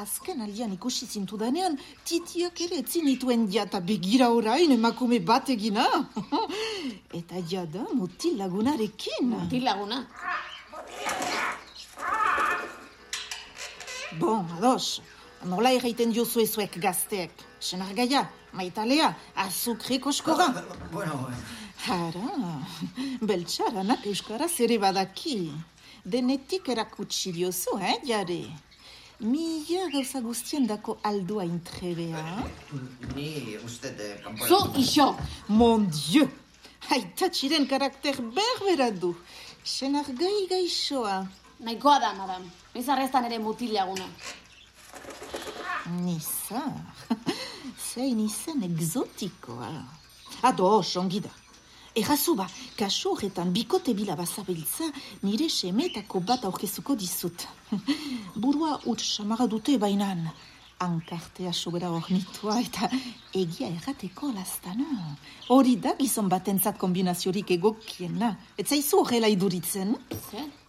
Azken 0.00 0.40
aldian 0.46 0.72
ikusi 0.72 1.04
zintudanean, 1.04 1.76
titiak 2.08 2.64
ere 2.64 2.80
etzinituen 2.80 3.44
jata 3.52 3.82
begira 3.92 4.30
orain 4.32 4.72
emakume 4.72 5.20
bat 5.20 5.52
egina. 5.52 5.84
eta 7.20 7.44
jada 7.52 7.84
mutil 7.92 8.40
lagunarekin. 8.40 9.34
Mutil 9.36 9.68
laguna? 9.68 10.00
Bon, 14.18 14.44
ados. 14.58 15.00
Nola 15.44 15.70
erraiten 15.76 16.12
diozu 16.12 16.40
ezuek 16.40 16.78
gazteek? 16.82 17.30
Senargaia, 17.60 18.24
maitalea, 18.56 19.12
azukre 19.44 19.98
koskora. 20.00 20.48
Bueno, 20.92 21.26
Hara, 21.86 22.60
beltxaranak 23.20 24.06
euskaraz 24.10 24.54
ere 24.64 24.78
badaki. 24.80 25.52
Denetik 26.04 26.68
erakutsi 26.72 27.32
diozu, 27.36 27.76
eh, 27.82 27.98
jare? 28.06 28.40
Mila 29.20 29.86
gauza 29.92 30.20
guztien 30.20 30.66
dako 30.66 30.98
aldua 31.02 31.44
intrebea. 31.44 32.24
ni 33.14 33.56
uste 33.64 33.90
de... 33.98 34.16
Zu, 34.48 34.58
iso! 34.76 35.14
Mon 35.48 35.86
dieu! 35.90 36.28
Aita 36.90 37.28
txiren 37.28 37.66
karakter 37.66 38.16
berbera 38.20 38.90
du. 38.90 39.14
Senargai 39.64 40.46
gaixoa. 40.50 41.26
Nahikoa 41.60 41.98
da, 42.00 42.12
madam. 42.14 42.42
Nizarreztan 42.74 43.24
ere 43.24 43.38
mutil 43.38 43.72
laguna. 43.72 44.04
Nizar? 46.02 46.72
Zein 47.88 48.20
izen 48.20 48.62
egzotikoa. 48.66 49.70
Ados, 50.44 50.96
ongi 51.00 51.22
da. 51.24 51.32
Errazu 51.96 52.34
ba, 52.36 52.44
kasu 52.76 53.14
horretan 53.14 53.54
bikote 53.54 53.94
bila 53.96 54.16
bazabiltza, 54.18 54.90
nire 55.22 55.48
semetako 55.48 56.20
bat 56.20 56.44
aurkezuko 56.44 56.94
dizut. 56.94 57.46
Burua 58.42 58.74
huts 58.84 59.14
samara 59.16 59.46
dute 59.46 59.78
bainan. 59.80 60.26
Hankartea 60.84 61.54
sobera 61.56 61.88
ornitua 61.88 62.58
eta 62.60 62.90
egia 63.32 63.70
errateko 63.72 64.28
lastana. 64.34 65.16
Hori 65.48 65.78
da 65.80 65.94
gizon 65.96 66.28
batentzat 66.28 66.76
kombinaziorik 66.76 67.56
egokiena. 67.56 68.34
Ez 68.58 68.68
zaizu 68.68 69.00
horrela 69.00 69.32
iduritzen? 69.32 69.96
Zer? 70.28 70.65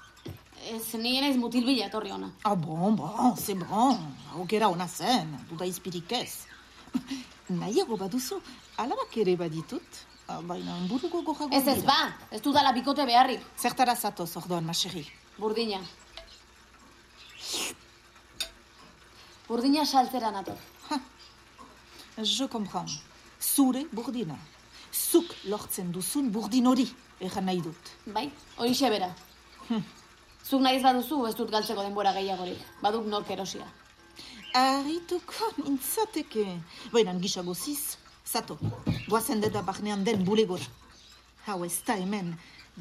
Ez 0.68 0.94
nire 1.00 1.22
naiz 1.24 1.38
mutil 1.40 1.64
bila 1.66 1.86
etorri 1.88 2.12
ona. 2.12 2.30
Ah, 2.44 2.56
bon, 2.56 2.96
bon, 2.96 3.36
c'est 3.38 3.56
bon. 3.56 3.98
Aukera 4.36 4.70
ona 4.70 4.88
zen, 4.88 5.30
duda 5.50 5.66
izpirik 5.66 6.12
ez. 6.12 6.46
Nahiago 7.62 7.98
baduzu, 7.98 8.42
alabak 8.78 9.16
ere 9.24 9.36
baditut. 9.40 10.02
Ah, 10.28 10.42
Baina, 10.42 10.76
buruko 10.90 11.22
gojago 11.24 11.56
Ez 11.56 11.68
ez 11.68 11.84
ba, 11.88 12.12
ez 12.32 12.42
dudala 12.42 12.74
bikote 12.76 13.06
beharrik. 13.08 13.46
Zertara 13.58 13.96
zatoz, 13.96 14.36
ordoan, 14.36 14.66
maseri. 14.66 15.06
Burdina. 15.38 15.80
Burdina 19.48 19.86
saltzera 19.86 20.32
nator. 20.32 20.58
Je 22.18 22.48
comprends. 22.48 23.00
Zure 23.40 23.86
burdina. 23.94 24.36
Zuk 24.92 25.32
lortzen 25.46 25.92
duzun 25.94 26.32
burdin 26.34 26.68
hori, 26.68 26.88
egan 27.22 27.46
nahi 27.46 27.62
dut. 27.62 27.94
Bai, 28.06 28.28
horixe 28.58 28.90
bera. 28.90 29.14
Zuk 30.48 30.62
nahi 30.64 30.78
ez 30.80 30.84
baduzu, 30.84 31.26
ez 31.28 31.36
dut 31.36 31.50
galtzeko 31.52 31.84
denbora 31.84 32.14
gehiagorik. 32.16 32.60
Baduk 32.82 33.08
nork 33.12 33.32
erosia. 33.36 33.66
Arituko 34.56 35.50
nintzateke. 35.58 36.46
Baina 36.94 37.14
gisa 37.20 37.42
goziz, 37.44 37.98
zato, 38.24 38.56
goazen 39.10 39.42
deda 39.44 39.62
barnean 39.62 40.06
den 40.08 40.24
bulegora. 40.24 40.64
Hau 41.48 41.66
ez 41.66 41.82
da 41.88 41.98
hemen, 42.00 42.32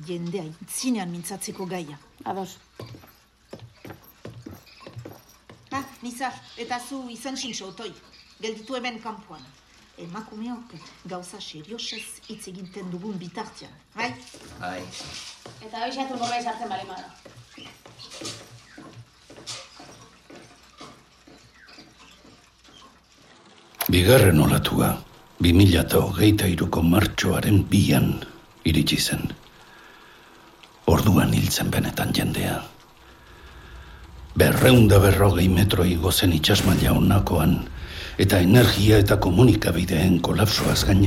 jendea 0.06 0.44
intzinean 0.46 1.10
mintzatzeko 1.10 1.66
gaia. 1.66 1.98
Ados. 2.24 2.58
Ah, 5.72 5.84
Nizar, 6.02 6.38
eta 6.56 6.78
zu 6.78 7.02
izan 7.10 7.36
sintxo 7.36 7.72
otoi. 7.72 7.90
Gelditu 8.40 8.78
hemen 8.78 9.00
kanpoan. 9.02 9.42
Emakumeok 9.98 10.76
gauza 11.08 11.40
seriosez 11.40 12.20
hitz 12.28 12.44
eginten 12.52 12.90
dugun 12.92 13.18
bitartean. 13.18 13.74
Bai? 13.96 14.12
Bai. 14.60 14.84
Eta 15.66 15.82
hoxatu 15.86 16.20
norbait 16.20 16.44
sartzen 16.44 16.68
bale 16.68 16.86
mara. 16.92 17.35
Bigarren 23.86 24.40
olatua, 24.42 24.96
2008 25.38 26.48
iruko 26.50 26.80
martxoaren 26.82 27.60
bian 27.70 28.08
iritsi 28.66 28.96
zen. 28.98 29.28
Orduan 30.90 31.30
hiltzen 31.30 31.70
benetan 31.70 32.10
jendea. 32.10 32.56
Berreunda 34.34 34.98
berrogei 34.98 35.46
metro 35.46 35.86
igo 35.86 36.10
zen 36.10 36.34
itxasmaila 36.34 36.96
honakoan, 36.98 37.54
eta 38.18 38.42
energia 38.42 38.98
eta 38.98 39.20
komunikabideen 39.22 40.18
kolapsoaz 40.18 40.82
gain, 40.90 41.06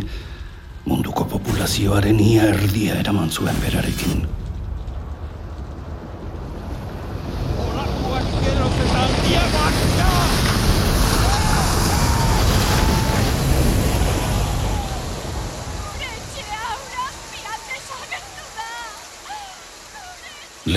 munduko 0.87 1.27
populazioaren 1.35 2.23
ia 2.23 2.47
erdia 2.53 2.95
eraman 3.03 3.27
zuen 3.27 3.59
berarekin. 3.59 4.23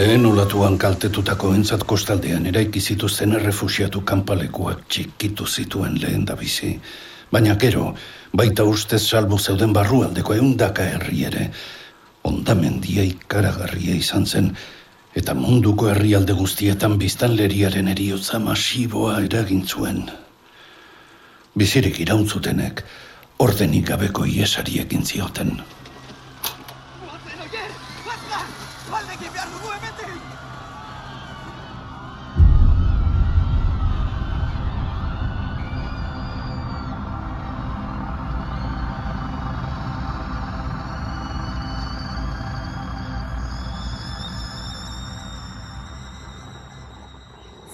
Lehen 0.03 0.25
olatuan 0.27 0.75
kaltetutako 0.83 1.53
entzat 1.55 1.83
kostaldean 1.87 2.47
eraiki 2.51 2.81
zituzten 2.81 3.37
errefusiatu 3.39 4.01
kanpalekuak 4.11 4.81
txikitu 4.91 5.45
zituen 5.47 5.93
lehen 6.03 6.25
da 6.27 6.35
bizi. 6.41 6.71
Baina 7.31 7.55
gero, 7.65 7.85
baita 8.41 8.65
ustez 8.67 8.99
salbu 9.05 9.39
zeuden 9.39 9.77
barrualdeko 9.77 10.35
eundaka 10.35 10.87
herri 10.95 11.23
ere, 11.29 11.45
ondamendia 12.31 13.05
ikaragarria 13.11 13.95
izan 13.95 14.27
zen, 14.27 14.49
eta 15.15 15.37
munduko 15.39 15.93
herrialde 15.93 16.35
guztietan 16.41 16.97
biztanleriaren 17.05 17.93
eriotza 17.95 18.41
masiboa 18.43 19.21
eragin 19.29 19.63
zuen. 19.69 20.01
Bizirik 21.55 22.03
iraunzutenek, 22.03 22.83
ordenik 23.47 23.87
gabeko 23.93 24.27
iesari 24.27 24.83
egin 24.83 25.07
zioten. 25.07 25.55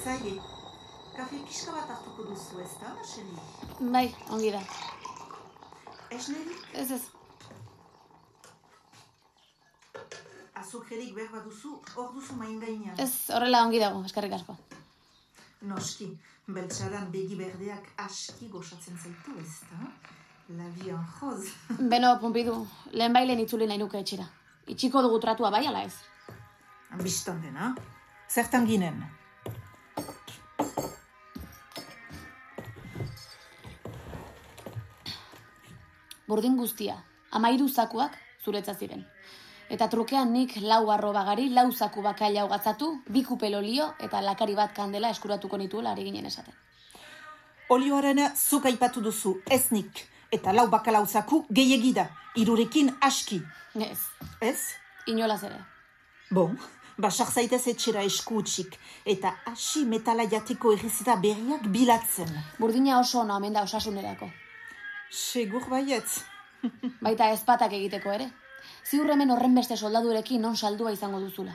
Zaie, 0.08 0.34
kafe 1.16 1.36
pixka 1.44 1.72
bat 1.76 1.90
hartuko 1.92 2.24
duzu 2.30 2.60
ez 2.64 2.70
da, 2.80 2.92
Seli? 3.04 3.34
Bai, 3.92 4.06
ongi 4.32 4.52
da. 4.54 4.60
Esnerik, 6.16 6.62
Ez 6.80 6.90
ez, 6.96 7.02
azukrerik 10.62 11.12
behar 11.16 11.28
bat 11.34 11.44
duzu, 11.44 11.74
hor 11.96 12.08
duzu 12.14 12.38
main 12.40 12.56
gainean. 12.62 12.96
ez 13.04 13.10
horrela 13.36 13.60
ongi 13.66 13.82
dago, 13.82 14.00
eskarrik 14.08 14.32
asko. 14.38 14.56
Noski, 15.72 16.08
beltsaran 16.56 17.10
begi 17.12 17.36
berdeak 17.42 17.92
aski 18.06 18.48
goxatzen 18.48 18.96
zaitu 18.96 19.36
ez 19.44 19.52
da? 19.68 19.92
La 20.56 20.70
vie 20.78 20.92
en 20.96 21.04
rose. 21.20 21.52
Beno, 21.92 22.14
Pompidu, 22.24 22.56
lehen 22.92 23.12
bailen 23.12 23.44
itzuli 23.44 23.66
nahi 23.68 23.78
nuke 23.84 24.00
etxera. 24.00 24.24
Itxiko 24.72 25.02
dugu 25.04 25.20
tratua 25.20 25.50
bai 25.50 25.66
ala 25.66 25.84
ez? 25.84 25.94
Bistan 27.04 27.42
dena, 27.44 27.74
zertan 28.30 28.64
ginen. 28.66 29.04
Burdin 36.28 36.56
guztia, 36.60 36.98
amairu 37.32 37.68
zakuak 37.68 38.16
zuretzat 38.44 38.78
ziren. 38.78 39.04
Eta 39.72 39.88
trukean 39.88 40.32
nik 40.32 40.56
lau 40.60 40.90
arroba 40.90 41.22
gari, 41.24 41.48
lau 41.52 41.70
zaku 41.72 42.02
bakaila 42.04 42.44
hogatzatu, 42.44 42.88
bi 43.08 43.22
kupel 43.24 43.54
olio 43.54 43.90
eta 44.00 44.20
lakari 44.24 44.54
bat 44.56 44.74
kandela 44.76 45.10
eskuratuko 45.10 45.56
nituela 45.56 45.92
ari 45.92 46.04
ginen 46.04 46.26
esaten. 46.26 46.54
Olioarena 47.68 48.30
zuk 48.36 48.66
aipatu 48.66 49.00
duzu, 49.04 49.34
ez 49.50 49.70
nik. 49.70 50.04
Eta 50.32 50.52
lau 50.52 50.66
bakalauzaku 50.68 51.46
gehiegida, 51.52 52.08
irurekin 52.36 52.90
aski. 53.00 53.40
Ez, 53.74 53.98
Ez? 54.40 54.58
inolaz 55.06 55.42
ere. 55.44 55.60
Bon, 56.30 56.58
basak 56.98 57.30
zaitez 57.32 57.62
etxera 57.72 58.02
esku 58.04 58.40
utxik, 58.42 58.76
eta 59.06 59.32
hasi 59.46 59.84
metala 59.84 60.26
jateko 60.28 60.72
errezita 60.72 61.16
berriak 61.16 61.68
bilatzen. 61.72 62.28
Burdina 62.58 62.98
oso 63.00 63.20
ona 63.20 63.36
omen 63.36 63.52
da 63.52 63.62
osasunerako. 63.62 64.28
Segur 65.10 65.68
baietz. 65.68 66.24
Baita 67.06 67.30
ezpatak 67.32 67.72
egiteko 67.72 68.12
ere. 68.12 68.28
Ziur 68.88 69.10
hemen 69.12 69.30
horren 69.30 69.54
beste 69.54 69.76
soldadurekin 69.76 70.40
non 70.42 70.56
saldua 70.56 70.92
izango 70.92 71.20
duzula. 71.20 71.54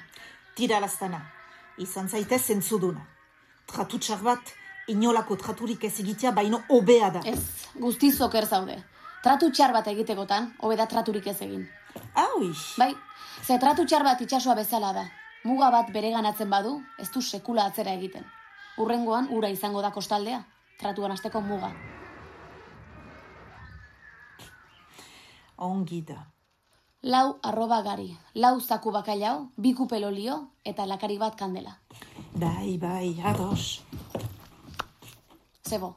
Tira 0.56 0.80
lastana, 0.80 1.22
izan 1.78 2.10
zaitez 2.10 2.42
zentzuduna. 2.54 3.06
Tratu 3.70 4.00
txar 4.00 4.22
bat, 4.22 4.54
inolako 4.88 5.38
traturik 5.42 5.84
ez 5.84 5.96
egitea 6.00 6.32
baino 6.32 6.62
hobea 6.70 7.10
da. 7.16 7.24
Ez, 7.26 7.70
guztiz 7.76 8.20
oker 8.22 8.46
zaude. 8.46 8.78
Tratu 9.24 9.50
txar 9.52 9.74
bat 9.74 9.88
egitekotan, 9.88 10.52
hobe 10.60 10.76
da 10.76 10.86
traturik 10.86 11.28
ez 11.28 11.40
egin. 11.42 11.66
Aui, 12.14 12.52
Bai, 12.78 12.92
ze 13.42 13.58
tratu 13.60 13.86
txar 13.86 14.04
bat 14.04 14.22
itsasoa 14.22 14.56
bezala 14.60 14.94
da. 14.94 15.08
Muga 15.44 15.70
bat 15.72 15.90
bereganatzen 15.92 16.50
badu, 16.50 16.78
ez 17.00 17.10
du 17.12 17.22
sekula 17.22 17.66
atzera 17.66 17.94
egiten. 17.94 18.26
Urrengoan, 18.78 19.28
ura 19.32 19.50
izango 19.50 19.82
da 19.82 19.92
kostaldea. 19.92 20.44
Tratuan 20.80 21.12
asteko 21.12 21.42
muga. 21.42 21.74
Ongi 25.64 26.02
da. 26.08 26.20
Lau 27.04 27.40
arroba 27.44 27.82
gari, 27.84 28.12
lau 28.36 28.60
zaku 28.62 28.92
bakailau, 28.92 29.50
bi 29.58 29.74
kupel 29.74 30.06
olio 30.08 30.38
eta 30.64 30.86
lakari 30.86 31.18
bat 31.18 31.36
kandela. 31.36 31.76
Bai, 32.36 32.78
bai, 32.78 33.20
ados. 33.24 33.82
Zebo, 35.68 35.96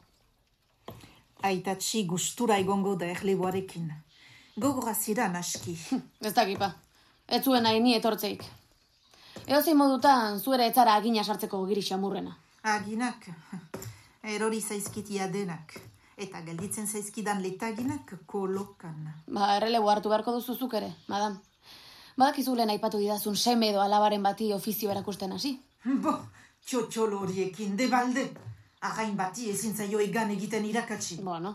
Aitatxi 1.47 2.05
gustura 2.09 2.57
egongo 2.59 2.97
da 2.99 3.07
erleboarekin. 3.13 3.91
Gogora 4.57 4.95
zira 4.95 5.29
naski. 5.29 5.77
ez 6.27 6.33
dakipa. 6.35 6.73
Ez 7.29 7.43
zuen 7.45 7.63
nahi 7.63 7.81
ni 7.81 7.95
etortzeik. 7.95 8.45
Eozein 9.47 9.77
modutan, 9.79 10.41
zuera 10.41 10.67
etzara 10.67 10.95
agina 10.99 11.23
sartzeko 11.23 11.61
giri 11.69 11.83
xamurrena. 11.87 12.33
Aginak, 12.67 13.29
erori 14.37 14.61
zaizkitia 14.61 15.29
denak. 15.31 15.77
Eta 16.17 16.41
gelditzen 16.41 16.87
zaizkidan 16.89 17.43
letaginak 17.45 18.15
kolokan. 18.27 19.03
Ba, 19.29 19.51
errelebo 19.59 19.91
hartu 19.93 20.09
beharko 20.09 20.33
duzu 20.33 20.55
zuk 20.55 20.75
ere, 20.79 20.89
madam. 21.13 21.37
Badakizu 22.17 22.55
lehen 22.57 22.71
aipatu 22.73 22.99
didazun 22.99 23.37
seme 23.37 23.69
edo 23.69 23.83
alabaren 23.83 24.23
bati 24.25 24.53
ofizio 24.57 24.91
erakusten 24.91 25.35
hasi. 25.37 25.53
Bo, 25.85 26.15
txotxolo 26.65 27.21
horiekin, 27.21 27.77
debalde. 27.77 28.31
Arrain 28.81 29.17
bati 29.17 29.51
ezin 29.51 29.77
zaio 29.77 30.01
egan 30.01 30.31
egiten 30.31 30.65
irakatsi. 30.65 31.19
Bueno, 31.25 31.53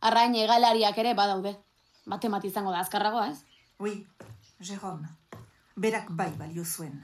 arrain 0.00 0.34
egalariak 0.34 0.98
ere 1.04 1.12
badaude. 1.14 1.56
Bate 2.06 2.28
bat 2.32 2.44
izango 2.44 2.72
da 2.72 2.80
azkarragoa, 2.80 3.28
ez? 3.28 3.38
Ui, 3.80 4.06
Jerome, 4.60 5.08
berak 5.76 6.08
bai 6.16 6.30
balio 6.38 6.64
zuen. 6.64 6.96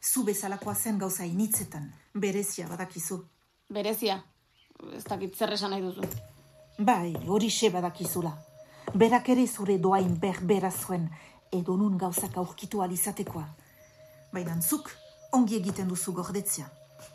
Zu 0.00 0.24
bezalakoa 0.24 0.74
zen 0.74 0.98
gauza 0.98 1.24
initzetan, 1.24 1.88
berezia 2.12 2.68
badakizu. 2.68 3.22
Berezia, 3.68 4.22
ez 4.96 5.04
dakit 5.04 5.36
zer 5.36 5.52
esan 5.52 5.70
nahi 5.70 5.82
duzu. 5.82 6.02
Bai, 6.78 7.14
horixe 7.26 7.70
badakizula. 7.70 8.32
Berak 8.94 9.28
ere 9.28 9.46
zure 9.46 9.78
doain 9.78 10.16
berbera 10.18 10.70
zuen, 10.70 11.08
edo 11.52 11.76
nun 11.76 11.98
gauzak 11.98 12.36
aurkitu 12.36 12.82
alizatekoa. 12.82 13.44
Baina 14.32 14.56
zuk, 14.62 14.90
ongi 15.32 15.56
egiten 15.56 15.88
duzu 15.88 16.12
gordetzia. 16.12 16.70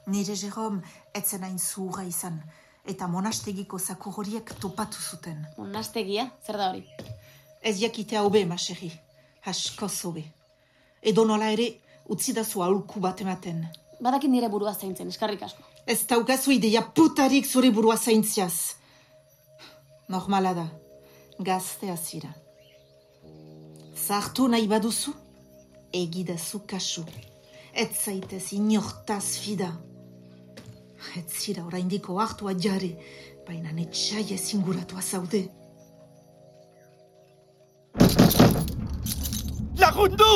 Nire 0.07 0.35
Jerome, 0.35 0.81
etzen 1.13 1.43
hain 1.43 1.57
zuhura 1.59 2.03
izan, 2.03 2.39
eta 2.85 3.07
monastegiko 3.07 3.79
zakur 3.79 4.13
horiek 4.21 4.53
topatu 4.61 5.01
zuten. 5.01 5.45
Monastegia, 5.57 6.29
zer 6.45 6.57
da 6.57 6.69
hori? 6.69 6.85
Ez 7.61 7.77
jakitea 7.81 8.21
hobe, 8.23 8.45
maseri. 8.45 8.91
Askoz 9.45 9.95
hobe. 10.05 10.23
Edo 11.01 11.25
nola 11.25 11.51
ere, 11.53 11.69
utzi 12.09 12.33
da 12.33 12.43
zu 12.43 12.61
aholku 12.61 12.99
bat 12.99 13.21
ematen. 13.21 13.65
Badakin 14.01 14.31
nire 14.31 14.49
burua 14.49 14.73
zaintzen, 14.73 15.09
eskarrik 15.09 15.43
asko. 15.43 15.74
Ez 15.85 16.01
daukazu 16.09 16.51
ideia 16.51 16.81
putarik 16.81 17.45
zure 17.45 17.69
burua 17.69 17.95
zaintziaz. 17.95 18.73
Normala 20.09 20.53
da, 20.57 20.65
gaztea 21.39 21.95
zira. 21.95 22.31
Zartu 24.07 24.47
nahi 24.49 24.67
baduzu, 24.67 25.13
egidazu 25.93 26.63
kasu. 26.67 27.05
Ez 27.73 27.91
zaitez 28.01 28.53
inortaz 28.57 29.37
fida. 29.43 29.69
Ez 31.19 31.29
zira 31.37 31.65
oraindiko 31.65 32.17
hartua 32.19 32.55
jarri, 32.57 32.95
baina 33.45 33.71
netxai 33.71 34.25
ezinguratua 34.33 35.01
zaude. 35.01 35.45
Lagundu! 39.77 40.31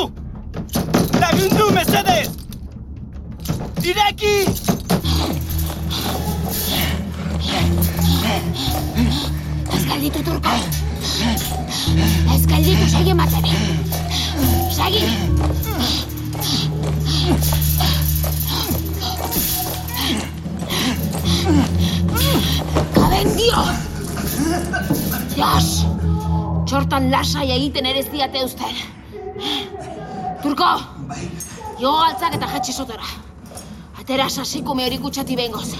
Lagundu, 1.20 1.72
mesedez! 1.74 2.30
Ireki! 3.82 4.79
Ez 9.74 9.84
galditu, 9.86 10.22
turko! 10.22 10.50
Ez 12.34 12.44
galditu, 12.46 12.86
segi 12.92 13.10
ematen! 13.10 13.44
Segi! 14.76 15.02
Kaben 22.94 23.32
dio! 23.34 23.64
Jos! 25.34 25.70
Txortan 26.70 27.10
lasai 27.10 27.48
egiten 27.56 27.90
ere 27.90 28.04
ez 28.04 28.10
diate 28.14 28.44
uzten. 28.46 28.78
Turko! 30.44 30.70
Jo 31.82 31.96
altzak 32.04 32.38
eta 32.38 32.46
jetxe 32.54 32.78
sotora. 32.78 33.19
Atera 34.00 34.28
sasikume 34.32 34.84
hori 34.88 34.98
kutsati 34.98 35.36
behingoz. 35.36 35.74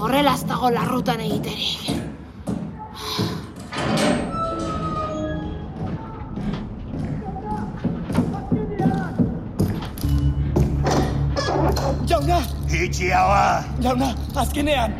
Horrela 0.00 0.32
ez 0.34 0.44
dago 0.48 0.70
larrutan 0.74 1.20
egiterik. 1.20 1.90
Jauna! 12.10 12.40
Itxi 12.80 13.12
haua! 13.14 13.44
Jauna, 13.84 14.10
azkenean! 14.42 14.98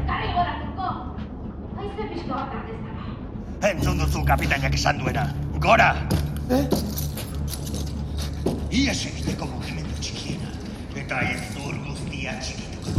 Entzun 3.71 3.99
duzu 3.99 4.23
kapitainak 4.25 4.75
esan 4.79 5.03
duena. 5.03 5.27
Gora! 5.59 5.91
Eh? 6.51 6.65
Ies 8.71 9.01
egiteko 9.11 9.51
txikiena. 9.59 9.80
Eta 11.11 11.25
ez 11.27 11.41
zur 11.51 11.75
guztia 11.83 12.33
txikituko. 12.39 12.93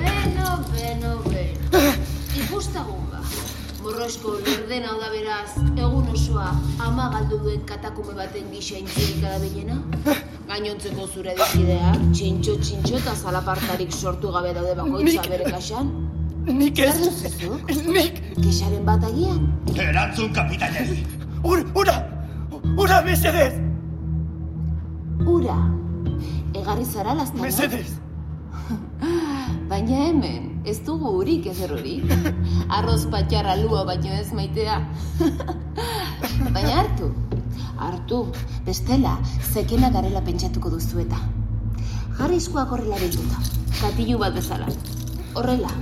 Beno, 0.00 0.54
beno, 0.72 1.12
beno. 1.28 1.82
Ikustagun 2.40 3.04
ba. 3.12 3.20
Morrosko 3.84 4.32
lerden 4.40 4.88
hau 4.90 4.96
da 4.98 5.12
beraz, 5.12 5.52
egun 5.68 6.08
osoa 6.10 6.48
ama 6.82 7.06
galdu 7.12 7.38
duen 7.44 7.62
katakume 7.70 8.16
baten 8.18 8.48
gisa 8.50 8.80
intzirik 8.80 9.28
adabilena? 9.28 9.78
Gainontzeko 10.50 11.06
zure 11.06 11.36
dizideak, 11.38 12.02
txintxo, 12.18 12.56
txintxo 12.64 12.98
eta 12.98 13.14
zalapartarik 13.14 13.94
sortu 13.94 14.34
gabe 14.34 14.50
daude 14.58 14.74
bakoitza 14.82 15.22
bere 15.30 15.54
kaxan? 15.54 15.94
Nik 16.50 16.82
ez... 16.82 16.98
Nik... 17.86 18.18
Kexaren 18.42 18.82
bat 18.90 19.06
agian? 19.12 19.46
Erantzun 19.86 20.34
kapitainari! 20.34 20.98
Ur, 21.46 21.62
ura! 21.78 22.00
Ura, 22.74 23.02
mesedez! 23.06 23.67
Ura, 25.28 25.56
egarri 26.56 26.84
zara 26.88 27.12
lastana? 27.14 27.42
Mesedez! 27.44 27.98
Baina 29.70 29.98
hemen, 30.06 30.46
ez 30.64 30.78
dugu 30.86 31.10
urik 31.20 31.46
ezer 31.50 31.74
hori. 31.76 31.98
Arroz 32.78 33.02
patxarra 33.12 33.58
lua 33.60 33.82
baino 33.84 34.14
ez 34.16 34.30
maitea. 34.32 34.78
Baina 36.54 36.78
hartu, 36.78 37.10
hartu, 37.76 38.22
bestela, 38.64 39.18
zekena 39.52 39.92
garela 39.92 40.24
pentsatuko 40.24 40.72
duzu 40.72 41.04
eta. 41.04 41.20
Jarri 42.18 42.40
eskuak 42.40 42.72
horrela 42.72 42.96
bilduta, 43.02 43.44
katilu 43.82 44.16
bat 44.24 44.34
bezala. 44.40 44.72
Horrela, 45.36 45.74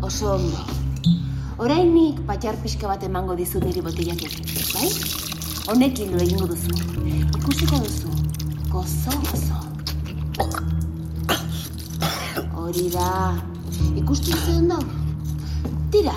oso 0.00 0.32
ondo. 0.38 0.64
Orainik 1.60 2.24
patxar 2.26 2.56
pixka 2.64 2.88
bat 2.88 3.04
emango 3.04 3.36
dizu 3.36 3.60
niri 3.60 3.84
botillatik, 3.84 4.40
bai? 4.72 4.88
Honekin 5.68 6.16
lo 6.16 6.24
egingo 6.24 6.48
duzu. 6.54 6.72
Ikusiko 7.36 7.84
duzu. 7.84 8.17
Gozo, 8.68 9.10
gozo. 9.24 9.58
Hori 12.54 12.90
da. 12.92 13.34
Ikusten 13.96 14.36
zen 14.44 14.68
da? 14.68 14.76
Tira, 15.92 16.12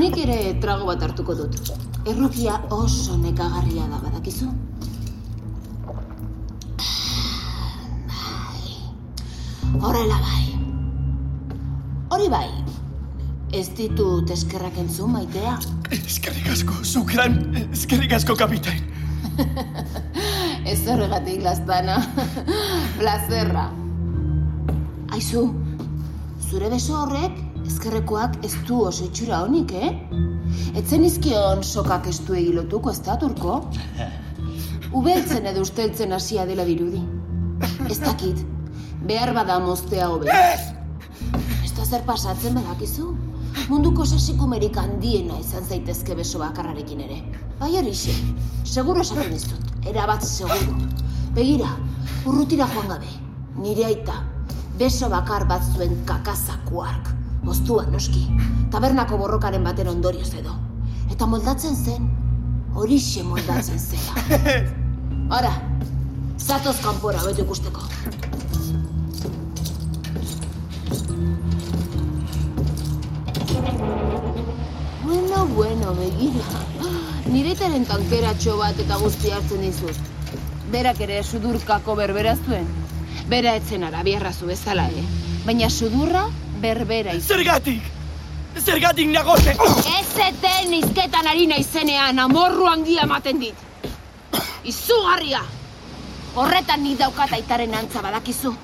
nik 0.00 0.18
ere 0.18 0.38
trago 0.62 0.88
bat 0.88 1.04
hartuko 1.06 1.36
dut. 1.38 1.70
Errukia 2.10 2.56
oso 2.74 3.16
nekagarria 3.22 3.86
da 3.92 4.00
badakizu. 4.02 4.48
Bai. 8.10 8.74
Horrela 9.78 10.18
bai. 10.26 10.44
Hori 12.10 12.28
bai. 12.34 12.48
Ez 13.54 13.68
ditut 13.78 14.30
eskerrak 14.34 14.78
entzun 14.82 15.14
maitea. 15.14 15.54
Eskerrik 16.00 16.50
asko, 16.56 16.82
zukran, 16.82 17.38
eskerrik 17.70 18.18
asko, 18.18 18.38
kapitain. 18.38 18.82
Ez 20.66 20.80
horregatik 20.88 21.42
lastana. 21.42 21.98
Plazerra. 22.98 23.70
Aizu, 25.14 25.46
zure 26.50 26.68
beso 26.70 26.98
horrek 27.00 27.38
ezkerrekoak 27.66 28.38
ez 28.46 28.52
du 28.68 28.80
oso 28.86 29.06
itxura 29.06 29.40
honik, 29.44 29.72
eh? 29.72 29.90
Etzen 30.78 31.04
izkion 31.06 31.62
sokak 31.64 32.08
ez 32.10 32.18
du 32.26 32.36
egilotuko, 32.38 32.90
ez 32.90 33.00
da, 33.06 33.16
turko? 33.20 33.60
Ubeltzen 34.98 35.46
edo 35.46 35.62
usteltzen 35.66 36.12
hasia 36.12 36.46
dela 36.48 36.66
dirudi. 36.66 37.02
Ez 37.88 37.98
dakit, 38.02 38.42
behar 39.06 39.34
bada 39.36 39.58
moztea 39.62 40.08
hobe. 40.10 40.30
Ez 41.64 41.72
da 41.76 41.86
zer 41.86 42.06
pasatzen 42.08 42.56
badakizu? 42.58 43.12
Munduko 43.70 44.06
sasikumerik 44.06 44.76
handiena 44.78 45.38
izan 45.42 45.66
zaitezke 45.66 46.14
beso 46.18 46.40
bakarrarekin 46.42 47.02
ere. 47.06 47.20
Bai 47.60 47.72
horixe, 47.78 48.14
seguro 48.64 49.02
esaten 49.04 49.30
dizut, 49.34 49.69
erabat 49.86 50.22
seguro. 50.22 50.88
Begira, 51.34 51.70
urrutira 52.26 52.66
joan 52.74 52.88
gabe, 52.88 53.10
nire 53.56 53.84
aita, 53.86 54.20
beso 54.78 55.08
bakar 55.08 55.46
bat 55.48 55.62
zuen 55.74 55.94
kakazakuark. 56.06 57.14
Moztua, 57.42 57.86
noski, 57.88 58.26
tabernako 58.72 59.16
borrokaren 59.22 59.64
baten 59.64 59.88
ondorioz 59.88 60.32
edo. 60.36 60.56
Eta 61.10 61.26
moldatzen 61.26 61.76
zen, 61.76 62.10
horixe 62.74 63.22
moldatzen 63.24 63.78
zela. 63.78 64.66
Ara, 65.38 65.54
zatoz 66.38 66.76
kanpora 66.84 67.22
betu 67.26 67.46
ikusteko. 67.46 67.86
Bueno, 75.04 75.46
bueno, 75.54 75.94
begira. 75.94 77.09
Nire 77.28 77.52
itaren 77.52 77.84
tankeratxo 77.84 78.56
bat 78.56 78.78
eta 78.80 78.96
guzti 79.02 79.30
hartzen 79.34 79.60
dizut. 79.60 79.96
Berak 80.72 81.00
ere 81.04 81.20
sudurkako 81.22 81.96
berbera 81.98 82.36
zuen. 82.36 82.66
Bera 83.28 83.54
etzen 83.58 83.84
arabiarra 83.84 84.32
zu 84.32 84.46
bezala, 84.46 84.86
eh? 84.88 85.04
Baina 85.44 85.68
sudurra 85.70 86.24
berbera 86.62 87.12
izan. 87.14 87.36
Zergatik! 87.36 87.82
Zergatik 88.58 89.10
nagoze! 89.10 89.54
Ez 89.98 90.26
eten 90.26 90.74
izketan 90.80 91.28
ari 91.30 91.46
naizenean, 91.50 92.18
amorru 92.18 92.66
handia 92.70 93.04
ematen 93.06 93.38
dit. 93.42 93.66
Izugarria! 94.64 95.42
Horretan 96.34 96.82
nik 96.86 96.98
daukat 96.98 97.32
aitaren 97.38 97.74
antza 97.74 98.02
badakizu. 98.02 98.54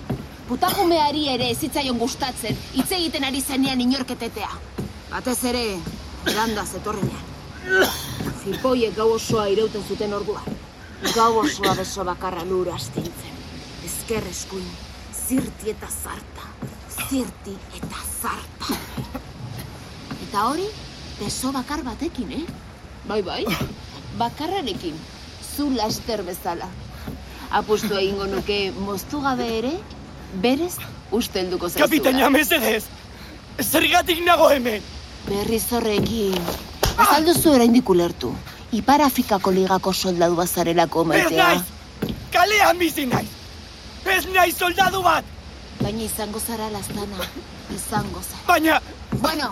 Putakumeari 0.48 1.26
ere 1.32 1.50
ez 1.50 1.58
zitzaion 1.58 1.98
gustatzen, 1.98 2.58
hitz 2.74 2.90
egiten 2.92 3.24
ari 3.26 3.42
zenean 3.42 3.80
inorketetea. 3.82 4.50
Batez 5.10 5.40
ere, 5.50 5.64
landa 6.36 6.66
zetorrenean. 6.66 7.26
Zipoiek 8.46 8.94
gau 8.94 9.08
osoa 9.10 9.48
irauten 9.50 9.82
zuten 9.82 10.12
orduan. 10.14 10.44
Gau 11.14 11.32
osoa 11.40 11.72
beso 11.74 12.04
bakarra 12.06 12.44
lura 12.46 12.76
astintzen. 12.78 13.40
Ezker 13.84 14.22
eskuin, 14.30 14.68
zirti 15.10 15.72
eta 15.72 15.88
zarta. 15.90 16.46
Zirti 17.08 17.56
eta 17.74 18.04
zarta. 18.20 18.76
Eta 20.28 20.44
hori, 20.46 20.68
beso 21.18 21.50
bakar 21.52 21.82
batekin, 21.82 22.30
eh? 22.38 22.44
Bai, 23.08 23.22
bai. 23.26 23.42
Bakarrarekin. 24.18 24.94
Zu 25.56 25.72
laster 25.74 26.22
bezala. 26.22 26.70
Apustu 27.50 27.98
egingo 27.98 28.30
nuke 28.30 28.60
moztu 28.78 29.24
gabe 29.26 29.50
ere, 29.58 29.74
berez 30.42 30.76
ustelduko 31.10 31.66
zaizula. 31.66 31.88
Kapitaina, 31.88 32.30
mesedez! 32.30 32.84
Zergatik 33.58 34.22
nago 34.26 34.50
hemen! 34.54 34.82
Berriz 35.26 35.64
horrekin. 35.72 36.38
Ez 36.98 37.08
alduzu 37.16 37.50
oraindik 37.52 37.88
ulertu. 37.88 38.32
Ipar 38.72 39.00
Afrikako 39.04 39.50
ligako 39.52 39.92
soldadu 39.92 40.36
bazarelako 40.36 41.00
Ez 41.02 41.06
maitea. 41.08 41.46
naiz! 41.46 41.62
Kalean 42.32 42.78
bizi 42.78 43.06
naiz! 43.06 43.28
Ez 44.16 44.24
naiz 44.34 44.56
soldadu 44.56 45.02
bat! 45.02 45.24
Baina 45.80 46.02
izango 46.02 46.40
zara 46.40 46.70
lastana. 46.72 47.28
Izango 47.74 48.20
zara. 48.22 48.42
Baina... 48.46 48.80
Bueno, 49.20 49.50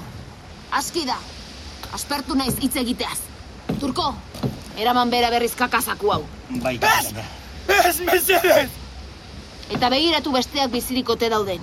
aski 0.72 1.04
da. 1.06 1.16
Aspertu 1.94 2.34
naiz 2.34 2.54
hitz 2.60 2.76
egiteaz. 2.76 3.18
Turko, 3.80 4.14
eraman 4.78 5.10
bera 5.10 5.30
berriz 5.30 5.54
kakazaku 5.54 6.10
hau. 6.12 6.22
Bai, 6.62 6.78
Ez! 6.98 7.12
Ez, 7.86 8.00
mesedez! 8.00 8.70
Eta 9.70 9.88
begiratu 9.90 10.32
besteak 10.32 10.70
bizirik 10.72 11.08
ote 11.10 11.28
dauden. 11.32 11.60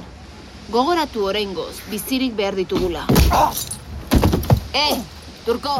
Gogoratu 0.72 1.26
oraingoz, 1.26 1.76
bizirik 1.92 2.34
behar 2.38 2.56
ditugula. 2.56 3.04
Eh, 4.74 4.98
turko, 5.46 5.74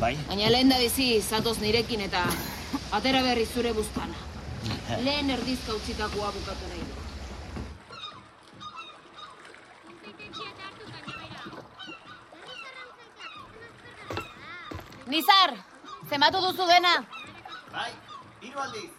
Bai? 0.00 0.14
baina 0.28 0.50
lehen 0.54 0.68
da 0.72 0.78
bizi 0.82 1.06
zatoz 1.22 1.56
nirekin 1.64 2.00
eta 2.08 2.22
atera 2.98 3.22
berri 3.28 3.46
zure 3.54 3.72
buztana. 3.78 4.18
Lehen 5.06 5.30
erdizka 5.36 5.74
utzitakoa 5.78 6.30
bukatu 6.38 6.68
nahi 6.72 6.84
du. 6.88 7.00
Nizar, 15.06 15.50
zematu 16.08 16.40
duzu 16.40 16.66
dena. 16.68 16.94
Bai, 17.72 17.90
hiru 18.42 18.58
aldiz. 18.64 18.90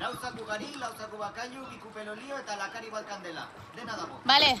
Lauzaku 0.00 0.44
gari, 0.48 0.68
lauzaku 0.80 1.18
bakailu, 1.20 1.64
bikupen 1.70 2.08
olio 2.14 2.38
eta 2.38 2.56
lakari 2.56 2.90
balkandela. 2.90 3.44
Dena 3.76 3.96
dago. 3.96 4.20
Bale, 4.24 4.52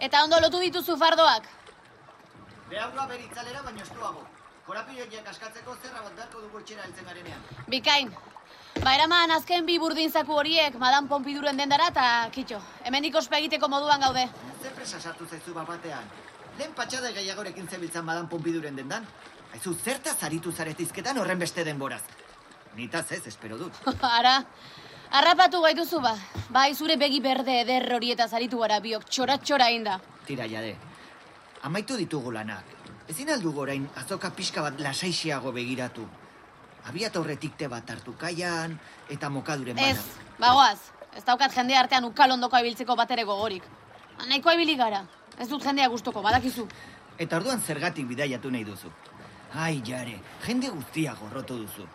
eta 0.00 0.22
ondo 0.24 0.40
lotu 0.40 0.60
dituzu 0.62 0.96
fardoak. 0.96 1.48
Behaua 2.68 3.06
beritzalera 3.08 3.62
baino 3.64 3.82
estuago. 3.82 4.24
Korapioiak 4.66 5.28
askatzeko 5.30 5.76
zerra 5.82 6.02
bat 6.04 6.16
beharko 6.16 6.42
dugu 6.44 6.60
etxera 6.60 6.84
heltzen 6.84 7.06
garenean. 7.08 7.44
Bikain. 7.72 8.10
Ba, 8.82 8.92
eraman 8.94 9.32
azken 9.32 9.64
bi 9.66 9.78
burdinzaku 9.80 10.34
horiek 10.36 10.76
Madame 10.78 11.08
Pompiduren 11.08 11.56
dendara 11.56 11.88
eta 11.92 12.04
kitxo. 12.34 12.60
Hemendik 12.84 13.16
ospe 13.16 13.38
egiteko 13.40 13.70
moduan 13.72 14.04
gaude. 14.04 14.26
Ze 14.62 14.70
presa 14.76 15.00
sartu 15.00 15.26
zaizu 15.26 15.54
bapatean. 15.54 16.04
Lehen 16.58 16.74
patxada 16.76 17.10
gehiagorekin 17.16 17.68
zebiltzan 17.68 18.04
Madame 18.04 18.28
Pompiduren 18.28 18.76
dendan. 18.76 19.06
Aizu, 19.54 19.72
zertaz 19.74 20.18
aritu 20.28 20.52
zaretizketan 20.52 21.18
horren 21.18 21.38
beste 21.38 21.64
denboraz. 21.64 22.02
Nitaz 22.76 23.06
ez, 23.16 23.22
espero 23.26 23.56
dut. 23.58 23.80
Ara, 24.18 24.36
harrapatu 25.10 25.62
gaituzu 25.64 26.02
ba. 26.04 26.12
Bai, 26.50 26.74
zure 26.74 26.98
begi 27.00 27.24
berde 27.24 27.62
eder 27.62 27.88
horietaz 27.96 28.32
aritu 28.34 28.60
gara 28.60 28.78
biok 28.84 29.08
txora-txora 29.08 29.70
inda. 29.72 29.98
Tira, 30.28 30.46
jade. 30.46 30.76
Amaitu 31.62 31.96
ditugu 31.98 32.32
lanak. 32.32 32.64
Ezin 33.08 33.30
aldugu 33.32 33.60
orain 33.64 33.88
azoka 33.96 34.30
pixka 34.30 34.62
bat 34.62 34.80
lasaixiago 34.80 35.52
begiratu. 35.52 36.04
Abiat 36.88 37.16
aurretik 37.16 37.56
te 37.58 37.68
bat 37.68 37.90
hartu 37.90 38.14
kaian, 38.16 38.78
eta 39.10 39.28
mokaduren 39.28 39.76
bana. 39.76 39.88
Ez, 39.88 39.98
bagoaz. 40.38 40.78
Ez 41.16 41.24
daukat 41.24 41.54
jende 41.54 41.76
artean 41.76 42.04
ukal 42.04 42.30
ondoko 42.30 42.58
ibiltzeko 42.62 42.96
batere 42.96 43.24
gogorik. 43.24 43.64
Nahikoa 44.26 44.54
ibili 44.54 44.76
gara. 44.76 45.02
Ez 45.38 45.48
dut 45.48 45.64
jendea 45.64 45.88
gustoko, 45.88 46.22
badakizu. 46.22 46.66
Eta 47.18 47.38
orduan 47.40 47.60
zergatik 47.60 48.06
bidaiatu 48.06 48.50
nahi 48.50 48.64
duzu. 48.64 48.90
Ai, 49.54 49.80
jare, 49.84 50.18
jende 50.46 50.68
guztia 50.68 51.14
gorrotu 51.20 51.56
duzu. 51.62 51.86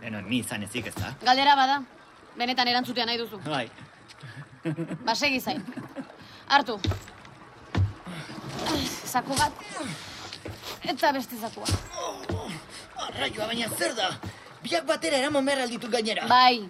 Beno, 0.00 0.20
ni 0.20 0.40
izan 0.40 0.62
ezik 0.66 0.90
ez 0.90 0.94
da? 0.96 1.14
Galdera 1.24 1.54
bada. 1.56 1.80
Benetan 2.36 2.68
erantzutea 2.68 3.06
nahi 3.06 3.20
duzu. 3.20 3.40
Bai. 3.46 3.68
Ba, 5.06 5.14
segi 5.14 5.40
zain. 5.40 5.64
Hartu. 6.48 6.78
Zaku 9.10 9.34
bat. 9.38 9.52
Eta 10.92 11.12
beste 11.12 11.36
zakua. 11.40 11.66
Arraioa, 13.06 13.46
baina 13.50 13.68
zer 13.78 13.94
da? 13.98 14.10
Biak 14.62 14.86
batera 14.86 15.18
eramon 15.18 15.44
behar 15.46 15.64
alditu 15.64 15.88
gainera. 15.90 16.26
Bai. 16.30 16.68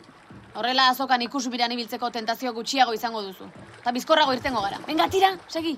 Horrela 0.54 0.88
azokan 0.90 1.22
ikusubiran 1.22 1.72
ibiltzeko 1.76 2.10
tentazio 2.10 2.52
gutxiago 2.56 2.94
izango 2.96 3.22
duzu. 3.22 3.46
Eta 3.80 3.92
bizkorrago 3.92 4.32
irtengo 4.34 4.62
gara. 4.64 4.80
Venga, 4.86 5.06
tira, 5.08 5.34
segi. 5.48 5.76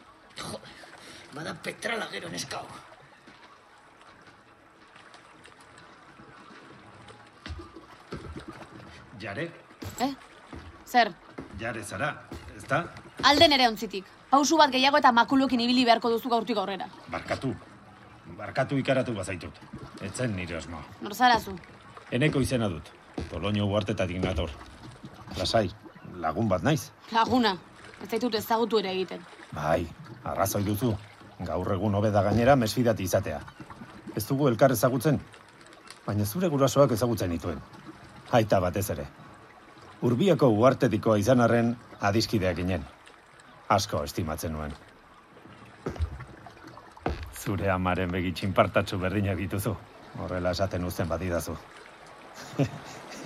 Bada 1.35 1.55
petrala 1.65 2.09
gero 2.13 2.29
neskau. 2.33 2.65
Jare, 9.21 9.51
Eh? 10.01 10.15
Zer, 10.87 11.13
jare 11.59 11.83
zara, 11.83 12.09
ez 12.57 12.65
da? 12.69 12.83
alde 13.23 13.49
nere 13.49 13.69
ontzitik. 13.69 14.05
Pausu 14.33 14.57
bat 14.57 14.71
gehiago 14.73 14.97
eta 14.97 15.11
makuluekin 15.13 15.61
ibili 15.61 15.85
beharko 15.85 16.09
duzu 16.09 16.31
gaurtik 16.33 16.57
aurrera. 16.57 16.87
Barkatu. 17.13 17.51
Barkatu 18.39 18.79
ikaratu 18.81 19.13
bazaitut. 19.13 19.59
Etzen 20.01 20.33
nire 20.37 20.57
osma. 20.57 20.81
Nor 21.03 21.15
zarazu. 21.15 21.53
Eneko 22.11 22.41
izena 22.41 22.71
dut. 22.73 22.89
Toloño 23.29 23.67
uartetatik 23.69 24.23
nator. 24.23 24.55
Lasai, 25.37 25.69
lagun 26.17 26.49
bat 26.49 26.65
naiz. 26.65 26.87
Laguna. 27.13 27.59
Ez 28.03 28.09
zaitut 28.09 28.35
ezagutu 28.41 28.81
ere 28.81 28.95
egiten. 28.97 29.21
Bai, 29.53 29.85
arrazoi 30.25 30.63
duzu. 30.65 30.95
Gaur 31.45 31.73
egun 31.77 31.95
hobeda 32.01 32.23
gainera 32.25 32.57
mesfidati 32.57 33.05
izatea. 33.05 33.43
Ez 34.17 34.25
dugu 34.29 34.49
elkar 34.49 34.73
ezagutzen, 34.73 35.21
baina 36.07 36.25
zure 36.25 36.49
gurasoak 36.49 36.97
ezagutzen 36.97 37.37
dituen. 37.37 37.61
Aita 38.33 38.61
batez 38.65 38.89
ere. 38.97 39.07
Urbiako 40.03 40.49
uartetikoa 40.57 41.19
izan 41.21 41.45
arren 41.45 41.77
adiskideak 42.01 42.57
ginen. 42.57 42.85
Asko 43.73 44.03
estimatzen 44.05 44.53
nuen. 44.53 44.73
Zure 47.43 47.71
amaren 47.73 48.11
begi 48.13 48.33
txinpartatxu 48.37 48.99
berdinak 49.01 49.39
dituzu. 49.41 49.73
Horrela 50.21 50.53
esaten 50.53 50.85
uzten 50.85 51.09
badidazu. 51.09 51.55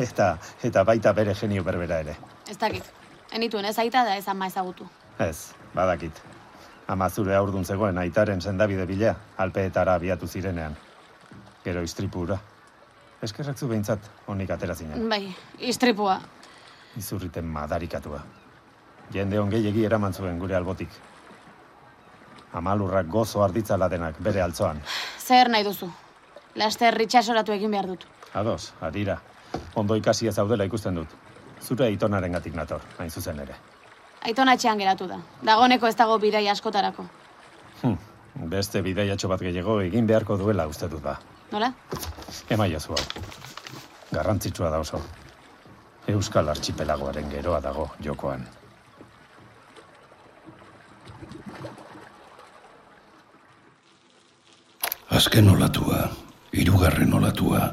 eta, 0.07 0.29
eta 0.69 0.85
baita 0.87 1.13
bere 1.19 1.35
genio 1.35 1.67
berbera 1.67 1.99
ere. 2.05 2.15
Ez 2.49 2.57
dakit. 2.63 2.87
Enituen 3.35 3.67
ez 3.67 3.75
aita 3.83 4.05
da 4.07 4.15
ez 4.17 4.29
ama 4.31 4.47
ezagutu. 4.47 4.87
Ez, 5.19 5.51
badakit. 5.75 6.23
Ama 6.95 7.11
zure 7.11 7.35
aurdun 7.35 7.67
zegoen 7.67 7.99
aitaren 7.99 8.41
sendabide 8.41 8.87
bila, 8.87 9.17
alpeetara 9.43 9.99
abiatu 9.99 10.31
zirenean. 10.31 10.79
Gero 11.65 11.83
istripura. 11.83 12.39
Eskerrak 13.27 13.59
zu 13.59 13.67
behintzat, 13.67 14.11
honik 14.31 14.55
atera 14.55 14.79
zinen. 14.79 15.09
Bai, 15.11 15.25
istripua. 15.59 16.21
Izurriten 16.97 17.49
madarikatua. 17.51 18.23
Jende 19.13 19.41
on 19.41 19.51
gehiegi 19.51 19.85
eraman 19.85 20.15
zuen 20.15 20.39
gure 20.39 20.57
albotik. 20.57 20.91
Amalurrak 22.53 23.07
gozo 23.13 23.43
arditzala 23.45 23.89
denak 23.89 24.19
bere 24.23 24.43
altzoan. 24.43 24.81
Zer 25.19 25.49
nahi 25.53 25.65
duzu? 25.65 25.91
Laster 26.57 26.95
ritxasoratu 26.95 27.53
egin 27.53 27.71
behar 27.71 27.87
dut. 27.87 28.07
Ados, 28.35 28.73
adira. 28.81 29.19
Ondo 29.75 29.95
ikasia 29.95 30.33
zaudela 30.33 30.65
ikusten 30.65 30.95
dut. 30.97 31.09
Zure 31.63 31.87
aitonaren 31.87 32.33
gatik 32.33 32.55
nator, 32.55 32.81
hain 32.99 33.11
zuzen 33.11 33.41
ere. 33.41 33.55
Aiton 34.27 34.49
atxean 34.49 34.79
geratu 34.79 35.07
da. 35.09 35.21
Dagoneko 35.45 35.87
ez 35.87 35.97
dago 35.97 36.19
bidai 36.19 36.49
askotarako. 36.49 37.05
Hm, 37.83 37.97
beste 38.51 38.83
bidaiatxo 38.83 39.29
bat 39.29 39.41
gehiago 39.41 39.81
egin 39.85 40.07
beharko 40.07 40.37
duela 40.41 40.67
uste 40.67 40.89
dut 40.89 41.03
ba. 41.03 41.17
Nola? 41.53 41.73
Emaiozu 42.51 42.97
hau. 42.97 43.25
Garrantzitsua 44.13 44.71
da 44.71 44.79
oso. 44.83 45.01
Euskal 46.09 46.49
Archipelagoaren 46.49 47.29
geroa 47.31 47.61
dago 47.61 47.91
jokoan. 48.03 48.47
Azken 55.17 55.49
olatua, 55.49 56.11
hirugarren 56.53 57.15
olatua, 57.15 57.71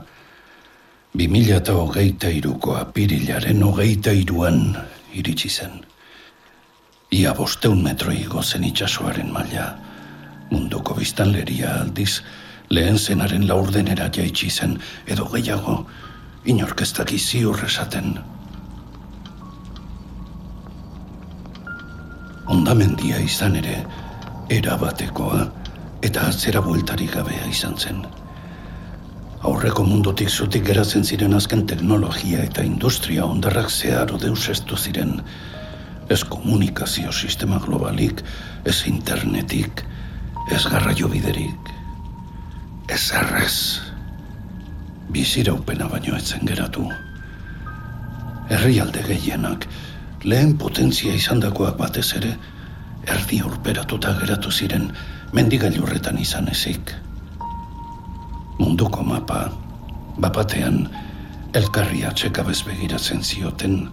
2000 1.20 1.56
eta 1.58 1.74
hogeita 1.76 2.30
iruko 2.32 2.78
apirilaren 2.80 3.64
hogeita 3.68 4.14
iruan 4.16 4.62
iritsi 5.12 5.50
zen. 5.50 5.74
Ia 7.12 7.34
bosteun 7.36 7.82
metro 7.84 8.14
igo 8.16 8.44
zen 8.44 8.64
itxasoaren 8.64 9.34
maila, 9.34 9.66
munduko 10.52 10.96
biztanleria 10.96 11.74
aldiz, 11.82 12.22
lehen 12.70 12.96
zenaren 12.98 13.44
laurdenera 13.50 14.08
jaitsi 14.08 14.48
zen, 14.50 14.78
edo 15.06 15.26
gehiago, 15.34 15.76
inorkestak 16.46 17.12
ziur 17.18 17.60
esaten. 17.66 18.14
Ondamendia 22.48 23.20
izan 23.20 23.60
ere, 23.60 23.76
erabatekoa, 24.50 25.63
eta 26.04 26.28
atzera 26.28 26.62
bueltarik 26.64 27.14
gabea 27.16 27.48
izan 27.48 27.78
zen. 27.80 28.04
Aurreko 29.48 29.86
mundutik 29.88 30.30
zutik 30.30 30.66
geratzen 30.68 31.04
ziren 31.04 31.36
azken 31.36 31.66
teknologia 31.68 32.44
eta 32.48 32.64
industria 32.64 33.26
ondarrak 33.26 33.72
zeharo 33.72 34.20
deusestu 34.20 34.78
ziren. 34.78 35.18
Ez 36.12 36.22
komunikazio 36.28 37.12
sistema 37.12 37.60
globalik, 37.64 38.22
ez 38.66 38.76
internetik, 38.88 39.84
ez 40.52 40.62
garraio 40.68 41.08
biderik, 41.12 41.72
ez 42.92 43.04
errez. 43.20 43.56
Biziraupena 45.16 45.88
baino 45.92 46.18
etzen 46.20 46.44
geratu. 46.48 46.86
Herrialde 48.52 49.04
gehienak, 49.08 49.68
lehen 50.24 50.58
potentzia 50.60 51.16
izandakoak 51.16 51.80
batez 51.80 52.10
ere, 52.20 52.36
erdi 53.08 53.40
aurperatuta 53.44 54.16
geratu 54.20 54.52
ziren 54.52 54.92
mendigailurretan 55.34 56.18
izan 56.22 56.48
ezik. 56.52 56.94
Munduko 58.60 59.04
mapa, 59.04 59.50
bapatean, 60.22 60.86
elkarri 61.58 62.04
atxekabez 62.06 62.62
begiratzen 62.68 63.24
zioten, 63.26 63.88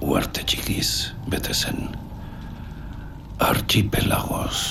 uarte 0.00 0.44
txikiz 0.48 1.12
bete 1.28 1.54
zen. 1.54 1.90
Archipelagos. 3.38 4.64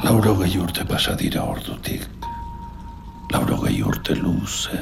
Lauro 0.00 0.32
gehi 0.38 0.56
urte 0.58 0.86
pasa 0.88 1.12
dira 1.18 1.42
ordutik, 1.44 2.08
Lauro 3.30 3.60
gehi 3.66 3.82
urte 3.86 4.16
luze. 4.16 4.78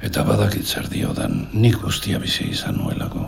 Eta 0.00 0.22
badakit 0.24 0.64
zer 0.64 0.86
diodan, 0.88 1.46
nik 1.52 1.76
guztia 1.82 2.18
bizi 2.22 2.46
izan 2.54 2.78
nuelako. 2.80 3.26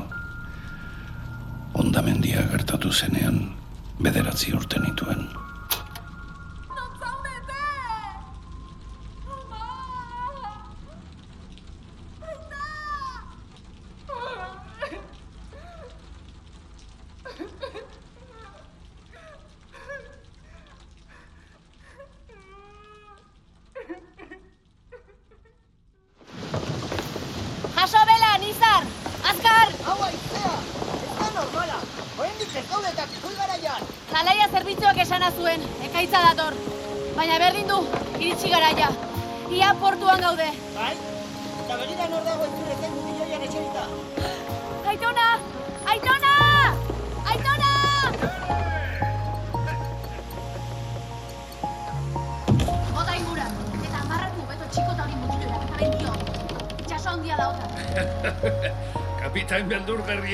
Ondamendia 1.82 2.46
gertatu 2.52 2.92
zenean, 2.92 3.42
bederatzi 4.00 4.54
urte 4.56 4.80
nituen. 4.80 5.26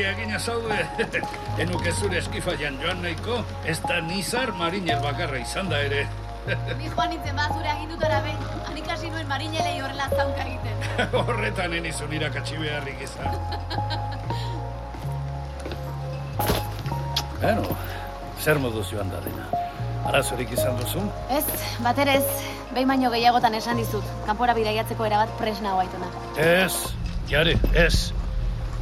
Egina 0.06 0.38
zaude. 0.38 0.78
Enuke 1.62 1.92
zure 1.92 2.18
eskifaian 2.18 2.78
joan 2.82 3.02
nahiko, 3.02 3.42
ez 3.66 3.78
da 3.84 4.00
nizar 4.04 4.52
marinel 4.58 5.00
bakarra 5.04 5.38
izan 5.42 5.70
da 5.72 5.80
ere. 5.84 6.06
Ni 6.80 6.88
joan 6.88 7.10
nintzen 7.12 7.36
bat 7.36 7.52
zure 7.54 7.70
agindutara 7.72 8.20
behin, 8.24 8.44
hanik 8.68 8.90
hasi 8.94 9.10
nuen 9.12 9.28
marinelei 9.28 9.80
horrela 9.82 10.08
zaunka 10.16 10.44
egiten. 10.46 10.84
Horretan 11.22 11.74
enizun 11.80 12.12
irakatsi 12.20 12.60
beharrik 12.60 13.02
izan. 13.04 13.26
Bueno, 17.38 17.76
zer 18.42 18.58
moduz 18.58 18.88
joan 18.90 19.10
da 19.12 19.20
dena. 19.22 19.48
Arazorik 20.08 20.52
izan 20.54 20.78
duzu? 20.80 21.02
Ez, 21.34 21.44
bat 21.84 21.98
ere 22.00 22.16
ez, 22.20 22.38
behin 22.72 22.88
baino 22.88 23.10
gehiagotan 23.12 23.54
esan 23.58 23.78
dizut, 23.80 24.06
kanpora 24.26 24.54
bidaiatzeko 24.56 25.06
erabat 25.06 25.34
presna 25.40 25.74
aitona. 25.82 26.08
Ez, 26.38 26.94
jare, 27.30 27.58
ez. 27.76 28.08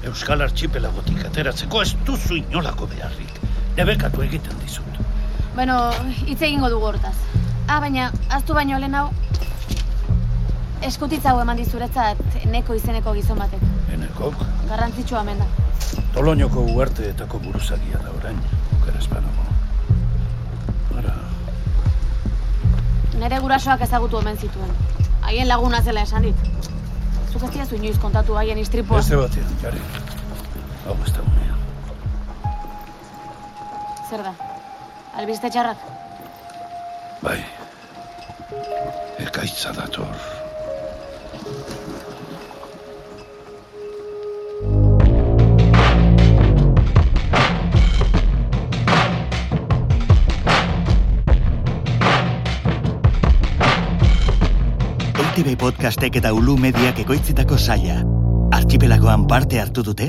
Euskal 0.07 0.43
Archipelagotik 0.45 1.25
ateratzeko 1.27 1.83
ez 1.83 1.93
duzu 2.07 2.37
inolako 2.39 2.87
beharrik. 2.93 3.41
Debekatu 3.77 4.23
egiten 4.23 4.59
dizut. 4.63 5.01
Bueno, 5.57 5.77
hitz 6.27 6.41
egingo 6.43 6.71
dugu 6.71 6.87
hortaz. 6.93 7.17
Ah, 7.67 7.81
baina, 7.83 8.11
aztu 8.31 8.55
baino 8.55 8.79
lehen 8.79 8.95
hau, 8.95 9.09
eskutitza 10.87 11.33
hau 11.33 11.41
eman 11.43 11.59
dizuretzat 11.59 12.21
neko 12.53 12.77
izeneko 12.79 13.15
gizon 13.17 13.41
batek. 13.43 13.63
Enekok, 13.97 14.43
Garrantzitsua 14.71 15.25
hemen 15.25 15.43
da. 15.43 15.49
Toloñoko 16.15 16.63
uarteetako 16.77 17.41
buruzagia 17.49 17.99
da 18.05 18.13
orain, 18.19 18.39
okera 18.79 19.03
espanago. 19.03 19.49
Ara, 21.01 21.17
Nere 23.19 23.41
gurasoak 23.41 23.83
ezagutu 23.89 24.21
hemen 24.23 24.39
zituen. 24.39 24.71
Haien 25.27 25.49
laguna 25.49 25.83
zela 25.83 26.07
esan 26.07 26.23
dit. 26.29 26.56
Zuk 27.37 27.51
ez 27.51 27.53
diazu 27.53 27.77
inoiz 27.77 27.99
kontatu 28.01 28.37
haien 28.39 28.59
istripua. 28.59 28.97
beste 28.97 29.17
batean, 29.21 29.51
jare. 29.61 29.81
Hau 30.87 30.95
ez 31.05 31.13
da 31.13 31.21
unea. 31.21 31.57
Zer 34.09 34.23
da? 34.25 34.33
Albiste 35.21 35.51
txarrak? 35.53 35.85
Bai, 37.21 37.37
ekaitza 39.27 39.75
dator. 39.77 40.46
EITB 55.47 55.61
podcastek 55.63 56.17
eta 56.19 56.33
Ulu 56.35 56.57
Mediak 56.59 56.99
ekoitzitako 56.99 57.55
saia. 57.57 58.01
Archipelagoan 58.57 59.29
parte 59.31 59.61
hartu 59.63 59.85
dute? 59.87 60.09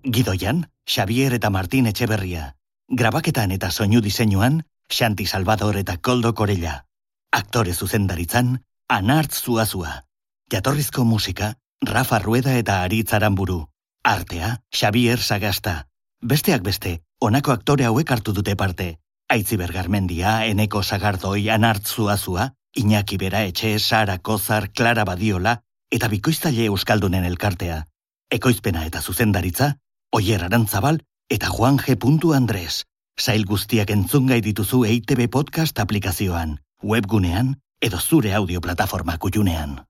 Gidoian, 0.00 0.62
Xavier 0.88 1.34
eta 1.36 1.50
Martin 1.52 1.90
Etxeberria. 1.90 2.54
Grabaketan 2.88 3.52
eta 3.52 3.68
soinu 3.70 4.00
diseinuan, 4.00 4.62
Xanti 4.88 5.26
Salvador 5.26 5.76
eta 5.76 5.98
Koldo 6.00 6.32
Korella. 6.32 6.86
Aktore 7.30 7.74
zuzendaritzan, 7.74 8.62
Anartz 8.88 9.42
Zuazua. 9.42 10.06
Jatorrizko 10.50 11.04
musika, 11.04 11.52
Rafa 11.84 12.18
Rueda 12.24 12.56
eta 12.56 12.80
Aritz 12.82 13.12
Aramburu. 13.12 13.66
Artea, 14.02 14.62
Xavier 14.72 15.18
Sagasta. 15.18 15.82
Besteak 16.22 16.62
beste, 16.62 17.02
honako 17.20 17.52
aktore 17.52 17.84
hauek 17.84 18.10
hartu 18.10 18.32
dute 18.32 18.56
parte. 18.56 18.94
Aitziber 19.28 19.70
Garmendia, 19.70 20.46
Eneko 20.46 20.82
Sagardoi, 20.82 21.50
Anartz 21.50 21.92
Zuazua, 21.92 22.54
Iñaki 22.76 23.16
Bera 23.16 23.44
Etxe, 23.44 23.78
Sara 23.78 24.18
Kozar, 24.18 24.70
Clara 24.72 25.04
Badiola 25.04 25.62
eta 25.90 26.08
Bikoiztaile 26.08 26.66
Euskaldunen 26.66 27.24
elkartea. 27.24 27.86
Ekoizpena 28.30 28.84
eta 28.86 29.00
zuzendaritza, 29.00 29.76
Oier 30.12 30.44
Arantzabal 30.44 31.02
eta 31.28 31.48
Juan 31.48 31.78
G. 31.78 31.96
Andres. 32.34 32.84
Sail 33.18 33.44
guztiak 33.44 33.90
entzungai 33.90 34.40
dituzu 34.40 34.84
EITB 34.84 35.28
Podcast 35.30 35.78
aplikazioan, 35.78 36.60
webgunean 36.82 37.56
edo 37.80 37.98
zure 37.98 38.34
audio 38.34 38.60
plataforma 38.60 39.18
kutxunean. 39.18 39.84